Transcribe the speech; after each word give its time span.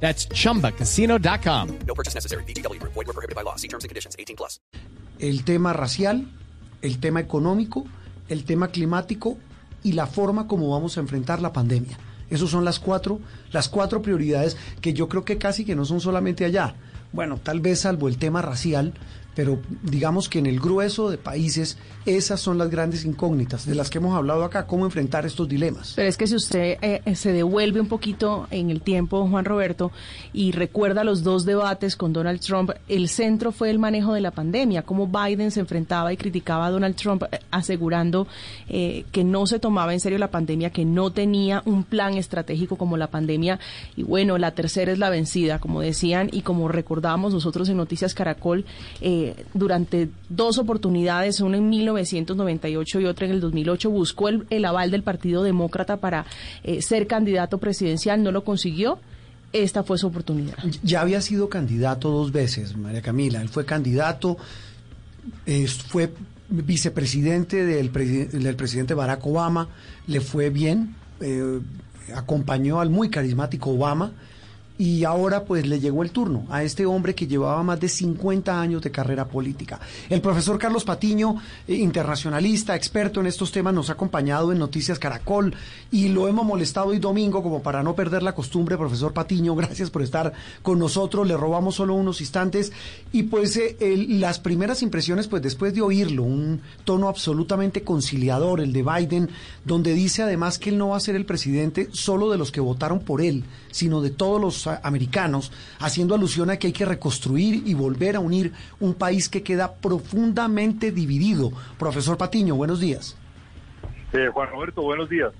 That's 0.00 0.28
chumbacasino.com. 0.28 1.78
No 1.86 1.94
purchase 1.94 2.14
necessary. 2.14 2.44
BGW. 2.44 2.80
Void 2.82 2.94
were 2.94 3.12
prohibited 3.12 3.34
by 3.34 3.42
law. 3.42 3.56
See 3.56 3.68
terms 3.68 3.82
and 3.82 3.88
conditions. 3.88 4.14
18 4.18 4.36
plus. 4.36 4.60
el 5.18 5.44
tema 5.44 5.72
racial, 5.72 6.26
el 6.82 6.98
tema 6.98 7.20
económico, 7.20 7.84
el 8.28 8.44
tema 8.44 8.68
climático 8.68 9.38
y 9.82 9.92
la 9.92 10.06
forma 10.06 10.46
como 10.46 10.70
vamos 10.70 10.96
a 10.96 11.00
enfrentar 11.00 11.40
la 11.40 11.52
pandemia. 11.52 11.98
Esas 12.28 12.50
son 12.50 12.64
las 12.64 12.80
cuatro, 12.80 13.20
las 13.52 13.68
cuatro 13.68 14.02
prioridades 14.02 14.56
que 14.80 14.92
yo 14.92 15.08
creo 15.08 15.24
que 15.24 15.38
casi 15.38 15.64
que 15.64 15.76
no 15.76 15.84
son 15.84 16.00
solamente 16.00 16.44
allá. 16.44 16.74
Bueno, 17.12 17.38
tal 17.38 17.60
vez 17.60 17.80
salvo 17.80 18.08
el 18.08 18.18
tema 18.18 18.42
racial, 18.42 18.94
pero 19.36 19.60
digamos 19.82 20.28
que 20.28 20.38
en 20.38 20.46
el 20.46 20.58
grueso 20.58 21.10
de 21.10 21.18
países 21.18 21.76
esas 22.06 22.40
son 22.40 22.56
las 22.56 22.70
grandes 22.70 23.04
incógnitas 23.04 23.66
de 23.66 23.74
las 23.74 23.90
que 23.90 23.98
hemos 23.98 24.16
hablado 24.16 24.44
acá, 24.44 24.66
cómo 24.66 24.86
enfrentar 24.86 25.26
estos 25.26 25.46
dilemas. 25.46 25.92
Pero 25.94 26.08
es 26.08 26.16
que 26.16 26.26
si 26.26 26.34
usted 26.34 26.78
eh, 26.80 27.14
se 27.14 27.32
devuelve 27.32 27.80
un 27.80 27.88
poquito 27.88 28.46
en 28.50 28.70
el 28.70 28.80
tiempo, 28.80 29.28
Juan 29.28 29.44
Roberto, 29.44 29.92
y 30.32 30.52
recuerda 30.52 31.04
los 31.04 31.22
dos 31.22 31.44
debates 31.44 31.96
con 31.96 32.12
Donald 32.12 32.40
Trump, 32.40 32.70
el 32.88 33.08
centro 33.08 33.52
fue 33.52 33.70
el 33.70 33.78
manejo 33.78 34.14
de 34.14 34.20
la 34.20 34.30
pandemia, 34.30 34.82
cómo 34.82 35.06
Biden 35.06 35.50
se 35.50 35.60
enfrentaba 35.60 36.12
y 36.12 36.16
criticaba 36.16 36.66
a 36.66 36.70
Donald 36.70 36.96
Trump 36.96 37.24
eh, 37.24 37.40
asegurando 37.50 38.26
eh, 38.68 39.04
que 39.12 39.22
no 39.22 39.46
se 39.46 39.58
tomaba 39.58 39.92
en 39.92 40.00
serio 40.00 40.18
la 40.18 40.30
pandemia, 40.30 40.70
que 40.70 40.86
no 40.86 41.10
tenía 41.10 41.62
un 41.66 41.84
plan 41.84 42.14
estratégico 42.14 42.76
como 42.76 42.96
la 42.96 43.08
pandemia. 43.08 43.60
Y 43.96 44.02
bueno, 44.02 44.38
la 44.38 44.52
tercera 44.52 44.92
es 44.92 44.98
la 44.98 45.10
vencida, 45.10 45.58
como 45.58 45.82
decían 45.82 46.30
y 46.32 46.40
como 46.40 46.68
recordamos 46.68 47.34
nosotros 47.34 47.68
en 47.68 47.76
Noticias 47.76 48.14
Caracol, 48.14 48.64
eh, 49.00 49.25
durante 49.54 50.08
dos 50.28 50.58
oportunidades, 50.58 51.40
una 51.40 51.56
en 51.56 51.68
1998 51.68 53.00
y 53.00 53.06
otra 53.06 53.26
en 53.26 53.32
el 53.32 53.40
2008, 53.40 53.90
buscó 53.90 54.28
el, 54.28 54.64
aval 54.64 54.90
del 54.90 55.02
Partido 55.02 55.42
Demócrata 55.42 55.98
para 55.98 56.26
eh, 56.64 56.82
ser 56.82 57.06
candidato 57.06 57.58
presidencial, 57.58 58.22
no 58.22 58.32
lo 58.32 58.44
consiguió. 58.44 58.98
Esta 59.52 59.82
fue 59.82 59.96
su 59.96 60.08
oportunidad. 60.08 60.56
Ya 60.82 61.00
había 61.00 61.20
sido 61.20 61.48
candidato 61.48 62.10
dos 62.10 62.32
veces, 62.32 62.76
María 62.76 63.00
Camila. 63.00 63.40
Él 63.40 63.48
fue 63.48 63.64
candidato, 63.64 64.36
fue 65.88 66.12
vicepresidente 66.48 67.64
del, 67.64 67.92
del 67.92 68.56
presidente 68.56 68.94
Barack 68.94 69.24
Obama, 69.26 69.68
le 70.06 70.20
fue 70.20 70.50
bien, 70.50 70.94
eh, 71.20 71.60
acompañó 72.14 72.80
al 72.80 72.90
muy 72.90 73.08
carismático 73.08 73.70
Obama 73.70 74.12
y 74.78 75.04
ahora 75.04 75.44
pues 75.44 75.66
le 75.66 75.80
llegó 75.80 76.02
el 76.02 76.10
turno 76.10 76.46
a 76.50 76.62
este 76.62 76.86
hombre 76.86 77.14
que 77.14 77.26
llevaba 77.26 77.62
más 77.62 77.80
de 77.80 77.88
50 77.88 78.60
años 78.60 78.82
de 78.82 78.90
carrera 78.90 79.26
política. 79.26 79.80
El 80.08 80.20
profesor 80.20 80.58
Carlos 80.58 80.84
Patiño, 80.84 81.36
eh, 81.66 81.74
internacionalista, 81.74 82.76
experto 82.76 83.20
en 83.20 83.26
estos 83.26 83.52
temas, 83.52 83.74
nos 83.74 83.90
ha 83.90 83.94
acompañado 83.94 84.52
en 84.52 84.58
Noticias 84.58 84.98
Caracol 84.98 85.54
y 85.90 86.08
lo 86.08 86.28
hemos 86.28 86.44
molestado 86.44 86.88
hoy 86.88 86.98
domingo 86.98 87.42
como 87.42 87.62
para 87.62 87.82
no 87.82 87.94
perder 87.94 88.22
la 88.22 88.34
costumbre, 88.34 88.76
profesor 88.76 89.12
Patiño, 89.12 89.54
gracias 89.56 89.90
por 89.90 90.02
estar 90.02 90.32
con 90.62 90.78
nosotros, 90.78 91.26
le 91.26 91.36
robamos 91.36 91.76
solo 91.76 91.94
unos 91.94 92.20
instantes 92.20 92.72
y 93.12 93.24
pues 93.24 93.56
eh, 93.56 93.76
las 94.08 94.38
primeras 94.38 94.82
impresiones 94.82 95.26
pues 95.28 95.42
después 95.42 95.74
de 95.74 95.82
oírlo, 95.82 96.22
un 96.22 96.60
tono 96.84 97.08
absolutamente 97.08 97.82
conciliador, 97.82 98.60
el 98.60 98.72
de 98.72 98.82
Biden, 98.82 99.30
donde 99.64 99.94
dice 99.94 100.22
además 100.22 100.58
que 100.58 100.70
él 100.70 100.78
no 100.78 100.88
va 100.88 100.96
a 100.96 101.00
ser 101.00 101.16
el 101.16 101.24
presidente 101.24 101.88
solo 101.92 102.30
de 102.30 102.38
los 102.38 102.52
que 102.52 102.60
votaron 102.60 103.00
por 103.00 103.22
él, 103.22 103.44
sino 103.70 104.00
de 104.02 104.10
todos 104.10 104.40
los 104.40 104.65
americanos, 104.66 105.52
haciendo 105.78 106.14
alusión 106.14 106.50
a 106.50 106.58
que 106.58 106.68
hay 106.68 106.72
que 106.72 106.84
reconstruir 106.84 107.62
y 107.66 107.74
volver 107.74 108.16
a 108.16 108.20
unir 108.20 108.52
un 108.80 108.94
país 108.94 109.28
que 109.28 109.42
queda 109.42 109.74
profundamente 109.74 110.92
dividido. 110.92 111.52
Profesor 111.78 112.16
Patiño, 112.16 112.54
buenos 112.54 112.80
días. 112.80 113.16
Eh, 114.12 114.28
Juan 114.32 114.48
Roberto, 114.50 114.82
buenos 114.82 115.08
días. 115.08 115.32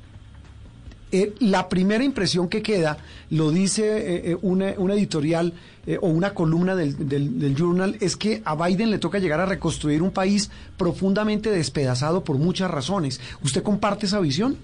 Eh, 1.12 1.34
la 1.38 1.68
primera 1.68 2.02
impresión 2.02 2.48
que 2.48 2.62
queda, 2.62 2.98
lo 3.30 3.52
dice 3.52 3.84
eh, 3.84 4.30
eh, 4.32 4.38
una, 4.42 4.74
una 4.76 4.94
editorial 4.94 5.52
eh, 5.86 5.98
o 6.02 6.08
una 6.08 6.34
columna 6.34 6.74
del, 6.74 7.08
del, 7.08 7.38
del 7.38 7.54
Journal, 7.54 7.96
es 8.00 8.16
que 8.16 8.42
a 8.44 8.56
Biden 8.56 8.90
le 8.90 8.98
toca 8.98 9.20
llegar 9.20 9.40
a 9.40 9.46
reconstruir 9.46 10.02
un 10.02 10.10
país 10.10 10.50
profundamente 10.76 11.50
despedazado 11.50 12.24
por 12.24 12.38
muchas 12.38 12.70
razones. 12.72 13.20
¿Usted 13.40 13.62
comparte 13.62 14.06
esa 14.06 14.18
visión? 14.18 14.56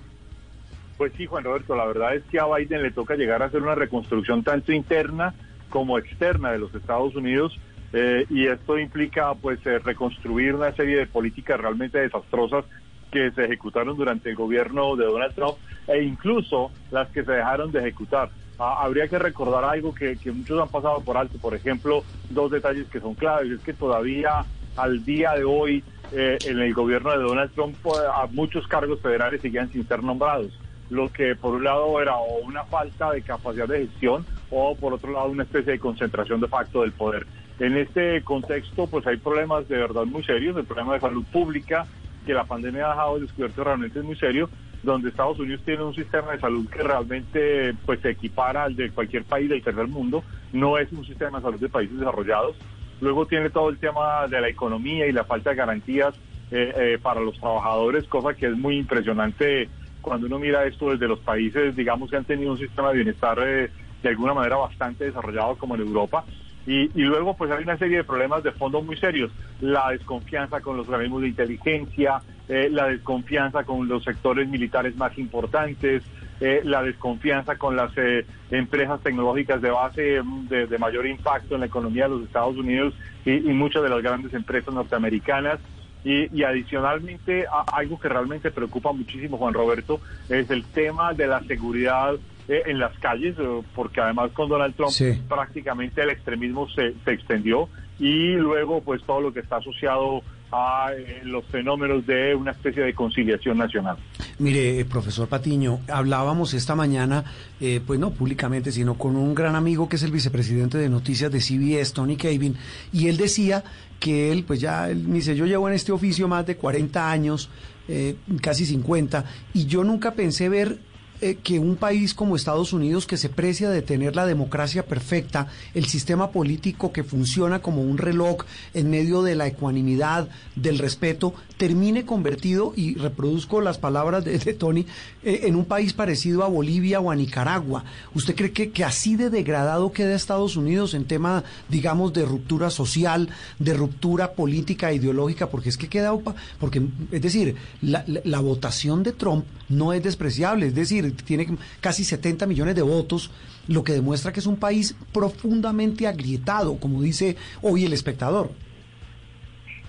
Pues 1.02 1.14
sí, 1.16 1.26
Juan 1.26 1.42
Roberto, 1.42 1.74
la 1.74 1.84
verdad 1.84 2.14
es 2.14 2.22
que 2.30 2.38
a 2.38 2.46
Biden 2.46 2.80
le 2.80 2.92
toca 2.92 3.16
llegar 3.16 3.42
a 3.42 3.46
hacer 3.46 3.60
una 3.60 3.74
reconstrucción 3.74 4.44
tanto 4.44 4.70
interna 4.70 5.34
como 5.68 5.98
externa 5.98 6.52
de 6.52 6.60
los 6.60 6.72
Estados 6.76 7.16
Unidos 7.16 7.58
eh, 7.92 8.24
y 8.30 8.46
esto 8.46 8.78
implica 8.78 9.34
pues 9.34 9.58
eh, 9.66 9.80
reconstruir 9.80 10.54
una 10.54 10.70
serie 10.76 10.98
de 10.98 11.08
políticas 11.08 11.58
realmente 11.58 11.98
desastrosas 11.98 12.66
que 13.10 13.32
se 13.32 13.46
ejecutaron 13.46 13.96
durante 13.96 14.30
el 14.30 14.36
gobierno 14.36 14.94
de 14.94 15.06
Donald 15.06 15.34
Trump 15.34 15.56
e 15.88 16.04
incluso 16.04 16.70
las 16.92 17.08
que 17.08 17.24
se 17.24 17.32
dejaron 17.32 17.72
de 17.72 17.80
ejecutar. 17.80 18.30
Ah, 18.60 18.84
habría 18.84 19.08
que 19.08 19.18
recordar 19.18 19.64
algo 19.64 19.92
que, 19.92 20.16
muchos 20.26 20.60
han 20.60 20.68
pasado 20.68 21.00
por 21.00 21.16
alto, 21.16 21.36
por 21.38 21.52
ejemplo, 21.52 22.04
dos 22.30 22.52
detalles 22.52 22.86
que 22.86 23.00
son 23.00 23.16
claves, 23.16 23.50
es 23.50 23.60
que 23.62 23.72
todavía 23.72 24.44
al 24.76 25.04
día 25.04 25.32
de 25.32 25.42
hoy 25.42 25.82
eh, 26.12 26.38
en 26.46 26.60
el 26.60 26.72
gobierno 26.72 27.10
de 27.10 27.24
Donald 27.24 27.50
Trump 27.54 27.74
pues, 27.82 27.98
a 27.98 28.28
muchos 28.30 28.68
cargos 28.68 29.00
federales 29.00 29.40
seguían 29.40 29.68
sin 29.72 29.84
ser 29.88 30.00
nombrados 30.04 30.56
lo 30.92 31.10
que 31.10 31.34
por 31.34 31.54
un 31.54 31.64
lado 31.64 32.00
era 32.00 32.16
o 32.16 32.38
una 32.40 32.64
falta 32.64 33.10
de 33.12 33.22
capacidad 33.22 33.66
de 33.66 33.86
gestión 33.86 34.26
o 34.50 34.76
por 34.76 34.92
otro 34.92 35.10
lado 35.10 35.30
una 35.30 35.44
especie 35.44 35.72
de 35.72 35.78
concentración 35.78 36.40
de 36.40 36.48
facto 36.48 36.82
del 36.82 36.92
poder. 36.92 37.26
En 37.58 37.78
este 37.78 38.22
contexto 38.22 38.86
pues 38.86 39.06
hay 39.06 39.16
problemas 39.16 39.66
de 39.68 39.78
verdad 39.78 40.04
muy 40.04 40.22
serios, 40.22 40.54
el 40.56 40.64
problema 40.64 40.94
de 40.94 41.00
salud 41.00 41.24
pública 41.32 41.86
que 42.26 42.34
la 42.34 42.44
pandemia 42.44 42.86
ha 42.86 42.90
dejado 42.90 43.18
descubierto 43.20 43.64
realmente 43.64 43.98
es 43.98 44.04
muy 44.04 44.16
serio, 44.16 44.50
donde 44.82 45.08
Estados 45.08 45.38
Unidos 45.38 45.62
tiene 45.64 45.82
un 45.82 45.94
sistema 45.94 46.32
de 46.32 46.40
salud 46.40 46.68
que 46.68 46.82
realmente 46.82 47.74
pues 47.86 48.00
se 48.00 48.10
equipara 48.10 48.64
al 48.64 48.76
de 48.76 48.90
cualquier 48.90 49.24
país 49.24 49.48
del 49.48 49.62
tercer 49.62 49.88
mundo, 49.88 50.22
no 50.52 50.76
es 50.76 50.92
un 50.92 51.06
sistema 51.06 51.38
de 51.38 51.44
salud 51.44 51.60
de 51.60 51.68
países 51.70 51.98
desarrollados. 51.98 52.54
Luego 53.00 53.26
tiene 53.26 53.48
todo 53.48 53.70
el 53.70 53.78
tema 53.78 54.28
de 54.28 54.40
la 54.40 54.48
economía 54.48 55.06
y 55.06 55.12
la 55.12 55.24
falta 55.24 55.50
de 55.50 55.56
garantías 55.56 56.14
eh, 56.50 56.72
eh, 56.76 56.98
para 57.00 57.20
los 57.20 57.38
trabajadores, 57.40 58.06
cosa 58.06 58.34
que 58.34 58.46
es 58.46 58.56
muy 58.56 58.76
impresionante 58.76 59.68
cuando 60.02 60.26
uno 60.26 60.38
mira 60.38 60.66
esto 60.66 60.90
desde 60.90 61.08
los 61.08 61.20
países, 61.20 61.74
digamos, 61.74 62.10
que 62.10 62.16
han 62.16 62.24
tenido 62.24 62.52
un 62.52 62.58
sistema 62.58 62.90
de 62.90 62.96
bienestar 62.96 63.38
eh, 63.40 63.70
de 64.02 64.08
alguna 64.08 64.34
manera 64.34 64.56
bastante 64.56 65.04
desarrollado 65.04 65.56
como 65.56 65.74
en 65.74 65.82
Europa. 65.82 66.24
Y, 66.66 66.88
luego 66.94 67.34
pues 67.34 67.50
hay 67.50 67.64
una 67.64 67.76
serie 67.76 67.98
de 67.98 68.04
problemas 68.04 68.44
de 68.44 68.52
fondo 68.52 68.82
muy 68.82 68.96
serios, 68.96 69.32
la 69.60 69.90
desconfianza 69.90 70.60
con 70.60 70.76
los 70.76 70.88
organismos 70.88 71.22
de 71.22 71.28
inteligencia, 71.28 72.22
eh, 72.48 72.68
la 72.70 72.86
desconfianza 72.86 73.64
con 73.64 73.88
los 73.88 74.04
sectores 74.04 74.48
militares 74.48 74.96
más 74.96 75.16
importantes, 75.18 76.04
eh, 76.40 76.60
la 76.64 76.82
desconfianza 76.82 77.56
con 77.56 77.74
las 77.74 77.90
eh, 77.96 78.24
empresas 78.50 79.00
tecnológicas 79.00 79.60
de 79.60 79.70
base 79.70 80.22
mm, 80.22 80.48
de, 80.48 80.66
de 80.68 80.78
mayor 80.78 81.06
impacto 81.06 81.54
en 81.54 81.60
la 81.60 81.66
economía 81.66 82.04
de 82.04 82.10
los 82.10 82.22
Estados 82.22 82.56
Unidos 82.56 82.94
y 83.24 83.38
muchas 83.52 83.84
de 83.84 83.88
las 83.88 84.02
grandes 84.02 84.34
empresas 84.34 84.74
norteamericanas. 84.74 85.60
Y, 86.04 86.36
y 86.36 86.42
adicionalmente, 86.42 87.46
a- 87.46 87.64
algo 87.76 87.98
que 87.98 88.08
realmente 88.08 88.50
preocupa 88.50 88.92
muchísimo, 88.92 89.36
Juan 89.38 89.54
Roberto, 89.54 90.00
es 90.28 90.50
el 90.50 90.64
tema 90.64 91.12
de 91.14 91.26
la 91.28 91.40
seguridad 91.44 92.14
eh, 92.48 92.62
en 92.66 92.78
las 92.80 92.98
calles, 92.98 93.36
eh, 93.38 93.62
porque 93.74 94.00
además 94.00 94.32
con 94.32 94.48
Donald 94.48 94.74
Trump 94.74 94.90
Sí. 94.90 95.12
prácticamente 95.28 96.02
el 96.02 96.10
extremismo 96.10 96.68
se, 96.70 96.94
se 97.04 97.12
extendió 97.12 97.68
y 98.00 98.32
luego 98.34 98.80
pues 98.82 99.00
todo 99.04 99.20
lo 99.20 99.32
que 99.32 99.40
está 99.40 99.56
asociado 99.58 100.22
a 100.50 100.90
eh, 100.92 101.20
los 101.24 101.44
fenómenos 101.46 102.04
de 102.06 102.34
una 102.34 102.50
especie 102.50 102.82
de 102.82 102.92
conciliación 102.94 103.58
nacional. 103.58 103.96
Mire, 104.42 104.80
eh, 104.80 104.84
profesor 104.84 105.28
Patiño, 105.28 105.82
hablábamos 105.86 106.52
esta 106.52 106.74
mañana, 106.74 107.24
eh, 107.60 107.80
pues 107.86 108.00
no 108.00 108.10
públicamente, 108.10 108.72
sino 108.72 108.98
con 108.98 109.14
un 109.14 109.36
gran 109.36 109.54
amigo 109.54 109.88
que 109.88 109.94
es 109.94 110.02
el 110.02 110.10
vicepresidente 110.10 110.78
de 110.78 110.88
noticias 110.88 111.30
de 111.30 111.40
CBS, 111.40 111.92
Tony 111.92 112.16
Kevin, 112.16 112.56
y 112.92 113.06
él 113.06 113.18
decía 113.18 113.62
que 114.00 114.32
él, 114.32 114.42
pues 114.42 114.60
ya, 114.60 114.90
él 114.90 115.04
me 115.06 115.14
dice, 115.18 115.36
yo 115.36 115.46
llevo 115.46 115.68
en 115.68 115.74
este 115.74 115.92
oficio 115.92 116.26
más 116.26 116.44
de 116.44 116.56
40 116.56 117.08
años, 117.08 117.50
eh, 117.86 118.16
casi 118.40 118.66
50, 118.66 119.24
y 119.54 119.66
yo 119.66 119.84
nunca 119.84 120.14
pensé 120.14 120.48
ver 120.48 120.80
eh, 121.22 121.38
que 121.42 121.60
un 121.60 121.76
país 121.76 122.14
como 122.14 122.34
Estados 122.34 122.72
Unidos, 122.72 123.06
que 123.06 123.16
se 123.16 123.28
precia 123.28 123.70
de 123.70 123.80
tener 123.80 124.16
la 124.16 124.26
democracia 124.26 124.84
perfecta, 124.84 125.46
el 125.72 125.86
sistema 125.86 126.32
político 126.32 126.92
que 126.92 127.04
funciona 127.04 127.60
como 127.60 127.82
un 127.82 127.96
reloj 127.96 128.38
en 128.74 128.90
medio 128.90 129.22
de 129.22 129.36
la 129.36 129.46
ecuanimidad, 129.46 130.28
del 130.56 130.80
respeto, 130.80 131.32
termine 131.56 132.04
convertido, 132.04 132.72
y 132.74 132.96
reproduzco 132.96 133.60
las 133.60 133.78
palabras 133.78 134.24
de, 134.24 134.38
Tony, 134.54 134.84
eh, 135.22 135.42
en 135.44 135.54
un 135.54 135.64
país 135.64 135.92
parecido 135.92 136.42
a 136.42 136.48
Bolivia 136.48 136.98
o 136.98 137.10
a 137.10 137.14
Nicaragua? 137.14 137.84
¿Usted 138.14 138.34
cree 138.34 138.50
que, 138.50 138.72
que 138.72 138.82
así 138.82 139.14
de 139.14 139.30
degradado 139.30 139.92
queda 139.92 140.16
Estados 140.16 140.56
Unidos 140.56 140.92
en 140.94 141.04
tema, 141.04 141.44
digamos, 141.68 142.12
de 142.12 142.24
ruptura 142.24 142.68
social, 142.68 143.28
de 143.60 143.74
ruptura 143.74 144.32
política, 144.32 144.92
ideológica? 144.92 145.50
Porque 145.50 145.68
es 145.68 145.76
que 145.76 145.88
queda, 145.88 146.12
porque, 146.58 146.82
es 147.12 147.22
decir, 147.22 147.54
la, 147.80 148.04
la 148.06 148.40
votación 148.40 149.04
de 149.04 149.12
Trump 149.12 149.44
no 149.68 149.92
es 149.92 150.02
despreciable, 150.02 150.66
es 150.66 150.74
decir, 150.74 151.11
tiene 151.12 151.46
casi 151.80 152.04
70 152.04 152.46
millones 152.46 152.74
de 152.74 152.82
votos, 152.82 153.30
lo 153.68 153.84
que 153.84 153.92
demuestra 153.92 154.32
que 154.32 154.40
es 154.40 154.46
un 154.46 154.56
país 154.56 154.96
profundamente 155.12 156.06
agrietado, 156.06 156.78
como 156.78 157.02
dice 157.02 157.36
hoy 157.62 157.84
el 157.84 157.92
espectador. 157.92 158.50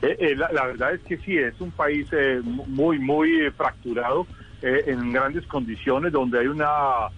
Eh, 0.03 0.17
eh, 0.19 0.35
la, 0.35 0.65
verdad 0.65 0.93
es 0.93 1.01
que 1.01 1.17
sí, 1.19 1.37
es 1.37 1.59
un 1.61 1.71
país 1.71 2.05
eh, 2.11 2.41
muy, 2.43 2.99
muy 2.99 3.49
fracturado, 3.51 4.27
en 4.61 5.11
grandes 5.11 5.45
condiciones, 5.45 6.13
donde 6.13 6.39
hay 6.39 6.47
una, 6.47 7.09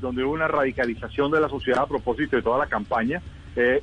donde 0.00 0.22
hay 0.22 0.28
una 0.28 0.48
radicalización 0.48 1.30
de 1.30 1.42
la 1.42 1.48
sociedad 1.50 1.82
a 1.82 1.86
propósito 1.86 2.36
de 2.36 2.42
toda 2.42 2.56
la 2.56 2.66
campaña, 2.68 3.20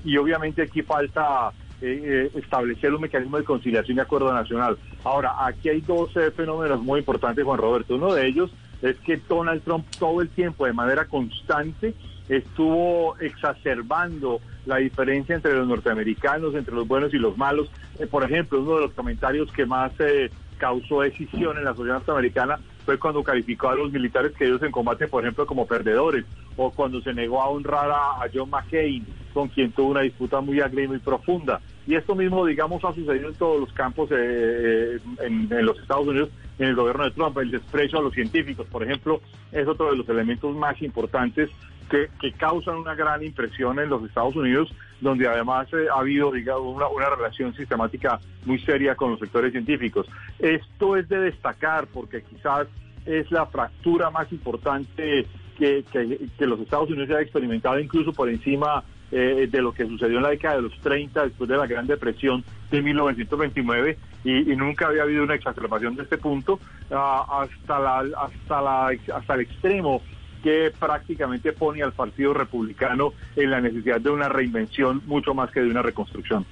y 0.03 0.17
obviamente 0.17 0.63
aquí 0.63 0.81
falta 0.81 1.51
establecer 1.79 2.91
un 2.91 3.01
mecanismo 3.01 3.37
de 3.37 3.43
conciliación 3.43 3.97
y 3.97 3.99
acuerdo 3.99 4.33
nacional. 4.33 4.79
Ahora, 5.03 5.45
aquí 5.45 5.69
hay 5.69 5.81
dos 5.81 6.09
fenómenos 6.35 6.81
muy 6.81 7.01
importantes, 7.01 7.45
Juan 7.45 7.59
Roberto. 7.59 7.93
Uno 7.93 8.15
de 8.15 8.25
ellos 8.25 8.51
es 8.83 8.97
que 8.97 9.17
Donald 9.27 9.63
Trump 9.63 9.85
todo 9.97 10.21
el 10.21 10.29
tiempo, 10.29 10.65
de 10.65 10.73
manera 10.73 11.05
constante, 11.05 11.95
estuvo 12.29 13.17
exacerbando 13.17 14.41
la 14.65 14.77
diferencia 14.77 15.35
entre 15.35 15.53
los 15.53 15.67
norteamericanos, 15.67 16.53
entre 16.55 16.75
los 16.75 16.87
buenos 16.87 17.13
y 17.13 17.17
los 17.17 17.37
malos. 17.37 17.71
Eh, 17.99 18.07
por 18.07 18.23
ejemplo, 18.23 18.61
uno 18.61 18.75
de 18.75 18.81
los 18.81 18.93
comentarios 18.93 19.51
que 19.51 19.65
más 19.65 19.91
eh, 19.99 20.29
causó 20.57 21.01
decisión 21.01 21.57
en 21.57 21.63
la 21.63 21.73
sociedad 21.73 21.95
norteamericana 21.95 22.59
fue 22.85 22.99
cuando 22.99 23.23
calificó 23.23 23.69
a 23.69 23.75
los 23.75 23.91
militares 23.91 24.33
que 24.33 24.45
ellos 24.45 24.61
en 24.61 24.71
combate, 24.71 25.07
por 25.07 25.23
ejemplo, 25.23 25.45
como 25.45 25.65
perdedores, 25.65 26.25
o 26.57 26.69
cuando 26.71 27.01
se 27.01 27.13
negó 27.13 27.41
a 27.41 27.49
honrar 27.49 27.89
a, 27.89 28.27
John 28.33 28.49
McCain, 28.49 29.05
con 29.33 29.47
quien 29.47 29.71
tuvo 29.71 29.91
una 29.91 30.01
disputa 30.01 30.41
muy 30.41 30.59
agria 30.59 30.83
y 30.83 30.87
muy 30.89 30.99
profunda. 30.99 31.61
Y 31.87 31.95
esto 31.95 32.15
mismo, 32.15 32.45
digamos, 32.45 32.83
ha 32.83 32.93
sucedido 32.93 33.29
en 33.29 33.35
todos 33.35 33.59
los 33.61 33.71
campos 33.73 34.09
eh, 34.11 34.99
en, 35.21 35.47
en, 35.51 35.65
los 35.65 35.79
Estados 35.79 36.07
Unidos, 36.07 36.29
en 36.59 36.67
el 36.67 36.75
gobierno 36.75 37.05
de 37.05 37.11
Trump. 37.11 37.37
El 37.37 37.51
desprecio 37.51 37.99
a 37.99 38.01
los 38.01 38.13
científicos, 38.13 38.67
por 38.67 38.83
ejemplo, 38.83 39.21
es 39.51 39.67
otro 39.67 39.91
de 39.91 39.97
los 39.97 40.09
elementos 40.09 40.55
más 40.55 40.81
importantes 40.81 41.49
que, 41.89 42.31
causan 42.33 42.77
una 42.77 42.95
gran 42.95 43.23
impresión 43.23 43.79
en 43.79 43.89
los 43.89 44.03
Estados 44.03 44.35
Unidos, 44.35 44.73
donde 45.01 45.27
además 45.27 45.67
eh, 45.73 45.87
ha 45.93 45.99
habido 45.99 46.31
digamos, 46.31 46.75
una, 46.75 47.09
relación 47.09 47.53
sistemática 47.53 48.19
muy 48.45 48.59
seria 48.59 48.95
con 48.95 49.11
los 49.11 49.19
sectores 49.19 49.51
científicos. 49.51 50.07
Esto 50.39 50.97
es 50.97 51.07
de 51.09 51.19
destacar 51.19 51.87
porque 51.87 52.23
quizás 52.23 52.67
es 53.05 53.29
la 53.31 53.45
fractura 53.45 54.09
más 54.09 54.31
importante 54.31 55.27
que, 55.57 55.83
que, 55.91 56.45
los 56.47 56.59
Estados 56.59 56.89
Unidos 56.89 57.11
ha 57.11 57.21
experimentado, 57.21 57.79
incluso 57.79 58.11
por 58.11 58.29
encima 58.29 58.83
eh, 59.11 59.47
de 59.49 59.61
lo 59.61 59.73
que 59.73 59.85
sucedió 59.85 60.17
en 60.17 60.23
la 60.23 60.29
década 60.29 60.55
de 60.55 60.63
los 60.63 60.79
30, 60.79 61.25
después 61.25 61.49
de 61.49 61.57
la 61.57 61.67
Gran 61.67 61.85
Depresión 61.85 62.43
de 62.71 62.81
1929, 62.81 63.97
y, 64.23 64.51
y 64.51 64.55
nunca 64.55 64.87
había 64.87 65.03
habido 65.03 65.23
una 65.23 65.35
exacerbación 65.35 65.95
de 65.95 66.03
este 66.03 66.17
punto 66.17 66.59
ah, 66.91 67.43
hasta, 67.43 67.79
la, 67.79 67.99
hasta, 68.17 68.61
la, 68.61 68.97
hasta 69.15 69.33
el 69.33 69.41
extremo 69.41 70.01
que 70.43 70.71
prácticamente 70.77 71.53
pone 71.53 71.81
al 71.81 71.93
Partido 71.93 72.33
Republicano 72.33 73.13
en 73.35 73.49
la 73.49 73.61
necesidad 73.61 74.01
de 74.01 74.09
una 74.09 74.27
reinvención 74.27 75.01
mucho 75.05 75.33
más 75.33 75.49
que 75.51 75.61
de 75.61 75.69
una 75.69 75.81
reconstrucción. 75.81 76.45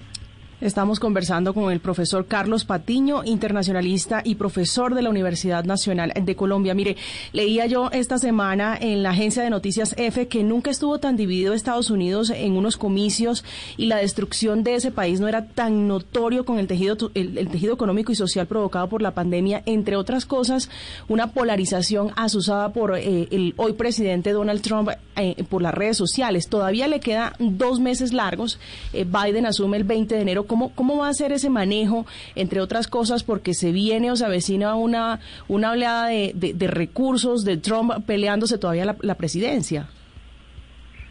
Estamos 0.61 0.99
conversando 0.99 1.55
con 1.55 1.71
el 1.71 1.79
profesor 1.79 2.27
Carlos 2.27 2.65
Patiño, 2.65 3.23
internacionalista 3.23 4.21
y 4.23 4.35
profesor 4.35 4.93
de 4.93 5.01
la 5.01 5.09
Universidad 5.09 5.65
Nacional 5.65 6.13
de 6.13 6.35
Colombia. 6.35 6.75
Mire, 6.75 6.97
leía 7.33 7.65
yo 7.65 7.89
esta 7.91 8.19
semana 8.19 8.77
en 8.79 9.01
la 9.01 9.09
agencia 9.09 9.41
de 9.41 9.49
noticias 9.49 9.95
EFE 9.97 10.27
que 10.27 10.43
nunca 10.43 10.69
estuvo 10.69 10.99
tan 10.99 11.17
dividido 11.17 11.55
Estados 11.55 11.89
Unidos 11.89 12.29
en 12.29 12.55
unos 12.57 12.77
comicios 12.77 13.43
y 13.75 13.87
la 13.87 13.97
destrucción 13.97 14.63
de 14.63 14.75
ese 14.75 14.91
país 14.91 15.19
no 15.19 15.27
era 15.27 15.47
tan 15.47 15.87
notorio 15.87 16.45
con 16.45 16.59
el 16.59 16.67
tejido, 16.67 17.09
el, 17.15 17.49
tejido 17.49 17.73
económico 17.73 18.11
y 18.11 18.15
social 18.15 18.45
provocado 18.45 18.87
por 18.87 19.01
la 19.01 19.15
pandemia, 19.15 19.63
entre 19.65 19.95
otras 19.95 20.27
cosas, 20.27 20.69
una 21.07 21.31
polarización 21.31 22.11
asusada 22.15 22.71
por 22.71 22.95
eh, 22.95 23.27
el 23.31 23.55
hoy 23.57 23.73
presidente 23.73 24.31
Donald 24.31 24.61
Trump 24.61 24.89
eh, 25.15 25.43
por 25.49 25.63
las 25.63 25.73
redes 25.73 25.97
sociales. 25.97 26.49
Todavía 26.49 26.87
le 26.87 26.99
quedan 26.99 27.33
dos 27.39 27.79
meses 27.79 28.13
largos. 28.13 28.59
Eh, 28.93 29.05
Biden 29.05 29.47
asume 29.47 29.77
el 29.77 29.85
20 29.85 30.13
de 30.13 30.21
enero 30.21 30.45
¿Cómo, 30.51 30.75
¿Cómo 30.75 30.97
va 30.97 31.07
a 31.07 31.13
ser 31.13 31.31
ese 31.31 31.49
manejo, 31.49 32.05
entre 32.35 32.59
otras 32.59 32.89
cosas, 32.89 33.23
porque 33.23 33.53
se 33.53 33.71
viene 33.71 34.11
o 34.11 34.17
se 34.17 34.25
avecina 34.25 34.75
una, 34.75 35.21
una 35.47 35.71
oleada 35.71 36.07
de, 36.07 36.33
de, 36.35 36.67
recursos 36.67 37.45
de 37.45 37.55
Trump 37.55 38.05
peleándose 38.05 38.57
todavía 38.57 38.97
la, 38.99 39.15
presidencia? 39.15 39.87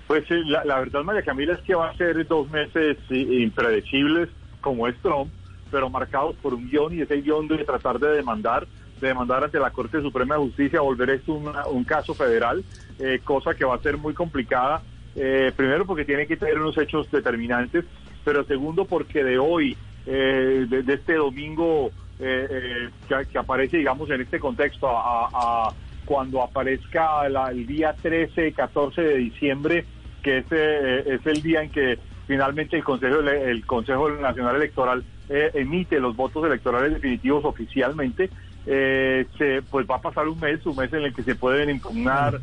Pues 0.08 0.25
la, 0.28 0.62
la, 0.66 0.81
verdad, 0.81 1.04
María 1.04 1.22
Camila, 1.22 1.54
es 1.54 1.60
que 1.60 1.75
va 1.75 1.88
a 1.88 1.96
ser 1.96 2.26
dos 2.26 2.50
meses 2.50 2.98
impredecibles, 3.08 4.28
como 4.60 4.87
es 4.87 4.94
Trump, 5.00 5.32
pero 5.70 5.88
marcados 5.88 6.36
por 6.43 6.52
un 6.52 6.69
guion 6.69 6.98
y 6.98 7.00
ese 7.00 7.22
guion 7.22 7.48
de 7.48 7.64
tratar 7.64 7.98
de 7.98 8.10
demandar, 8.10 8.66
de 9.00 9.08
demandar 9.08 9.43
ante 9.43 9.58
la 9.58 9.70
Corte 9.70 10.02
Suprema 10.02 10.34
de 10.34 10.43
Justicia, 10.43 10.82
volver 10.82 11.08
esto 11.08 11.40
un 11.70 11.84
caso 11.84 12.12
federal, 12.12 12.62
eh, 12.98 13.22
cosa 13.25 13.54
que 13.54 13.64
va 13.64 13.76
a 13.76 13.78
ser 13.78 13.96
muy 13.96 14.12
complicada. 14.12 14.82
Eh, 15.16 15.50
primero 15.56 15.86
porque 15.86 16.04
tiene 16.04 16.26
que 16.26 16.36
tener 16.36 16.60
unos 16.60 16.78
hechos 16.78 17.10
determinantes 17.10 17.84
pero 18.25 18.44
segundo 18.44 18.84
porque 18.84 19.25
de 19.25 19.38
hoy, 19.38 19.76
eh, 20.06 20.67
de, 20.69 20.94
este 20.94 21.14
domingo 21.14 21.90
eh, 22.19 22.46
eh, 22.50 23.25
que, 23.31 23.38
aparece, 23.38 23.78
digamos, 23.78 24.11
en 24.11 24.20
este 24.20 24.38
contexto, 24.38 24.88
a, 24.90 25.72
cuando 26.05 26.43
aparezca 26.43 27.26
el 27.26 27.67
día 27.67 27.94
13, 28.00 28.52
14 28.52 29.00
de 29.00 29.17
diciembre, 29.17 29.84
que 30.22 30.38
es, 30.38 30.52
es 30.52 31.25
el 31.26 31.40
día 31.43 31.62
en 31.62 31.70
que 31.70 31.99
finalmente 32.26 32.76
el 32.76 32.84
Consejo, 32.84 33.20
el 33.20 33.64
Consejo 33.64 34.11
Nacional 34.11 34.56
Electoral 34.56 35.05
emite 35.28 36.00
los 36.00 36.17
votos 36.17 36.44
electorales 36.44 36.94
definitivos 36.94 37.44
oficialmente, 37.44 38.28
se, 38.64 39.62
pues 39.70 39.87
va 39.88 39.96
a 39.96 40.00
pasar 40.00 40.26
un 40.26 40.40
mes, 40.40 40.67
un 40.67 40.76
mes 40.76 40.93
en 40.93 41.05
el 41.05 41.14
que 41.14 41.22
se 41.22 41.37
pueden 41.37 41.70
impugnar, 41.70 42.40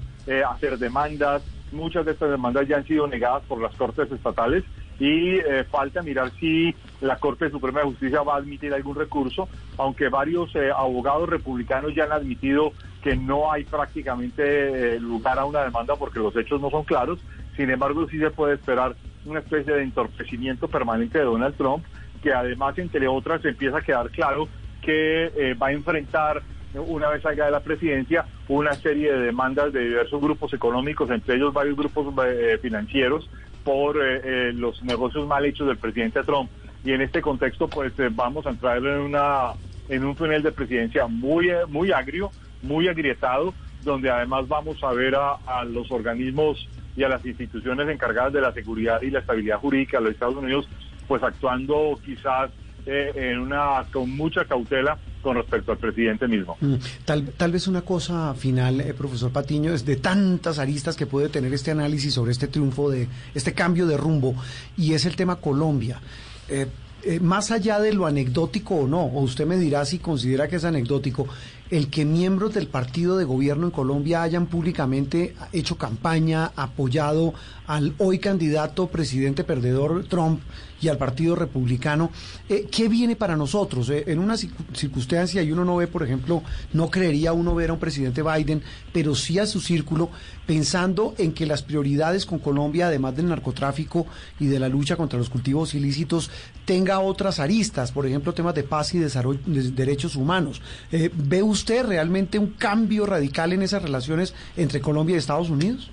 hacer 0.50 0.78
demandas. 0.78 1.44
Muchas 1.74 2.06
de 2.06 2.14
estas 2.14 2.32
demandas 2.32 2.66
ya 2.70 2.78
han 2.78 2.86
sido 2.86 3.06
negadas 3.06 3.44
por 3.44 3.60
las 3.60 3.76
cortes 3.76 4.10
estatales 4.10 4.64
y 5.00 5.36
eh, 5.38 5.64
falta 5.70 6.02
mirar 6.02 6.32
si 6.40 6.74
la 7.02 7.18
Corte 7.18 7.50
Suprema 7.50 7.82
de 7.82 7.88
Justicia 7.88 8.24
va 8.24 8.36
a 8.36 8.38
admitir 8.38 8.74
algún 8.74 8.96
recurso, 8.96 9.48
aunque 9.78 10.10
varios 10.10 10.56
eh, 10.56 10.72
abogados 10.76 11.30
republicanos 11.30 11.94
ya 11.94 12.06
han 12.06 12.12
admitido 12.12 12.72
que 13.04 13.16
no 13.16 13.52
hay 13.52 13.64
prácticamente 13.64 14.96
eh, 14.96 15.00
lugar 15.00 15.38
a 15.38 15.46
una 15.46 15.64
demanda 15.64 15.96
porque 15.96 16.20
los 16.20 16.36
hechos 16.36 16.60
no 16.60 16.70
son 16.70 16.84
claros. 16.84 17.20
Sin 17.56 17.70
embargo, 17.70 18.08
sí 18.10 18.18
se 18.18 18.32
puede 18.32 18.56
esperar 18.56 18.96
una 19.26 19.40
especie 19.40 19.74
de 19.74 19.84
entorpecimiento 19.84 20.68
permanente 20.68 21.20
de 21.20 21.26
Donald 21.26 21.56
Trump, 21.56 21.86
que 22.24 22.34
además, 22.34 22.78
entre 22.80 23.08
otras, 23.08 23.44
empieza 23.46 23.78
a 23.78 23.82
quedar 23.82 24.10
claro 24.10 24.48
que 24.82 25.56
va 25.62 25.68
a 25.68 25.72
enfrentar 25.74 26.42
una 26.76 27.10
vez 27.10 27.24
salga 27.24 27.46
de 27.46 27.52
la 27.52 27.60
presidencia, 27.60 28.26
una 28.48 28.74
serie 28.74 29.12
de 29.12 29.20
demandas 29.20 29.74
de 29.74 29.82
diversos 29.82 30.22
grupos 30.22 30.54
económicos, 30.54 31.10
entre 31.10 31.36
ellos 31.36 31.54
varios 31.54 31.76
grupos 31.76 32.14
financieros, 32.62 33.28
por 33.68 33.98
eh, 33.98 34.22
eh, 34.24 34.54
los 34.54 34.82
negocios 34.82 35.28
mal 35.28 35.44
hechos 35.44 35.68
del 35.68 35.76
presidente 35.76 36.24
Trump. 36.24 36.50
Y 36.86 36.94
en 36.94 37.02
este 37.02 37.22
contexto, 37.22 37.68
pues 37.68 37.92
eh, 38.00 38.08
vamos 38.10 38.46
a 38.46 38.52
entrar 38.52 38.78
en, 38.78 38.86
una, 38.86 39.52
en 39.90 40.06
un 40.06 40.16
túnel 40.16 40.42
de 40.42 40.54
presidencia 40.54 41.06
muy, 41.08 41.50
muy 41.68 41.92
agrio, 41.92 42.32
muy 42.62 42.88
agrietado, 42.88 43.54
donde 43.84 44.10
además 44.10 44.48
vamos 44.48 44.82
a 44.86 44.94
ver 44.94 45.16
a, 45.16 45.66
los 45.66 45.92
organismos 45.92 46.66
y 46.96 47.04
a 47.04 47.10
las 47.10 47.26
instituciones 47.26 47.90
encargadas 47.90 48.32
de 48.32 48.40
la 48.40 48.54
seguridad 48.54 49.02
y 49.02 49.10
la 49.10 49.20
estabilidad 49.20 49.60
jurídica 49.60 49.98
de 49.98 50.06
los 50.06 50.14
Estados 50.14 50.38
Unidos, 50.38 50.70
pues 51.06 51.22
actuando 51.22 52.00
quizás 52.06 52.50
en 52.86 53.40
una 53.40 53.84
con 53.92 54.16
mucha 54.16 54.46
cautela 54.46 54.98
con 55.28 55.36
respecto 55.36 55.74
al 55.74 55.78
presidente 55.78 56.26
mismo. 56.26 56.56
Mm, 56.62 56.76
tal, 57.04 57.34
tal 57.36 57.52
vez 57.52 57.68
una 57.68 57.82
cosa 57.82 58.34
final, 58.34 58.80
eh, 58.80 58.94
profesor 58.94 59.30
Patiño, 59.30 59.74
es 59.74 59.86
de 59.86 59.98
tantas 59.98 60.58
aristas 60.58 60.96
que 60.96 61.06
puede 61.06 61.28
tener 61.28 61.54
este 61.54 61.72
análisis 61.72 62.14
sobre 62.14 62.32
este 62.32 62.48
triunfo, 62.48 62.90
de 62.90 63.10
este 63.36 63.52
cambio 63.52 63.88
de 63.88 63.98
rumbo, 63.98 64.36
y 64.78 64.94
es 64.94 65.06
el 65.06 65.18
tema 65.18 65.36
Colombia. 65.36 66.00
Eh, 66.48 66.68
eh, 67.04 67.20
más 67.20 67.52
allá 67.52 67.82
de 67.82 67.92
lo 67.92 68.06
anecdótico 68.06 68.76
o 68.76 68.88
no, 68.88 69.02
o 69.02 69.22
usted 69.22 69.46
me 69.46 69.58
dirá 69.58 69.84
si 69.84 70.00
considera 70.00 70.48
que 70.48 70.56
es 70.56 70.64
anecdótico, 70.64 71.28
el 71.70 71.90
que 71.90 72.06
miembros 72.06 72.54
del 72.54 72.68
partido 72.68 73.18
de 73.18 73.26
gobierno 73.26 73.66
en 73.66 73.72
Colombia 73.72 74.24
hayan 74.24 74.48
públicamente 74.48 75.36
hecho 75.52 75.78
campaña, 75.78 76.52
apoyado 76.56 77.34
al 77.68 77.94
hoy 77.98 78.20
candidato 78.20 78.88
presidente 78.88 79.44
perdedor 79.44 80.06
Trump 80.08 80.40
y 80.82 80.88
al 80.88 80.98
Partido 80.98 81.36
Republicano. 81.36 82.12
Eh, 82.48 82.68
¿Qué 82.72 82.88
viene 82.88 83.16
para 83.16 83.36
nosotros? 83.36 83.90
Eh, 83.90 84.04
en 84.08 84.20
una 84.20 84.38
circunstancia, 84.38 85.42
y 85.42 85.52
uno 85.52 85.66
no 85.66 85.78
ve, 85.78 85.88
por 85.88 86.04
ejemplo, 86.04 86.44
no 86.74 86.90
creería 86.90 87.34
uno 87.34 87.56
ver 87.56 87.72
a 87.72 87.74
un 87.74 87.80
presidente 87.80 88.22
Biden, 88.22 88.62
pero 88.94 89.16
sí 89.16 89.40
a 89.40 89.46
su 89.46 89.60
círculo, 89.60 90.10
pensando 90.46 91.16
en 91.18 91.34
que 91.34 91.46
las 91.46 91.64
prioridades 91.64 92.26
con 92.26 92.40
Colombia, 92.40 92.88
además 92.88 93.16
del 93.16 93.28
narcotráfico 93.28 94.06
y 94.40 94.46
de 94.46 94.60
la 94.60 94.70
lucha 94.70 94.96
contra 94.96 95.20
los 95.20 95.30
cultivos 95.30 95.74
ilícitos, 95.74 96.30
tenga 96.66 97.00
otras 97.00 97.40
aristas, 97.40 97.92
por 97.92 98.06
ejemplo, 98.06 98.34
temas 98.34 98.56
de 98.56 98.64
paz 98.64 98.94
y 98.94 99.00
desarrollo, 99.00 99.40
de 99.46 99.72
derechos 99.72 100.16
humanos. 100.16 100.62
Eh, 100.92 101.10
¿Ve 101.14 101.42
usted 101.42 101.57
realmente 101.66 102.40
un 102.40 102.54
cambio 102.54 103.06
radical 103.06 103.54
en 103.54 103.62
esas 103.62 103.82
relaciones 103.82 104.36
entre 104.56 104.82
Colombia 104.82 105.16
y 105.16 105.20
Estados 105.20 105.50
Unidos? 105.50 105.92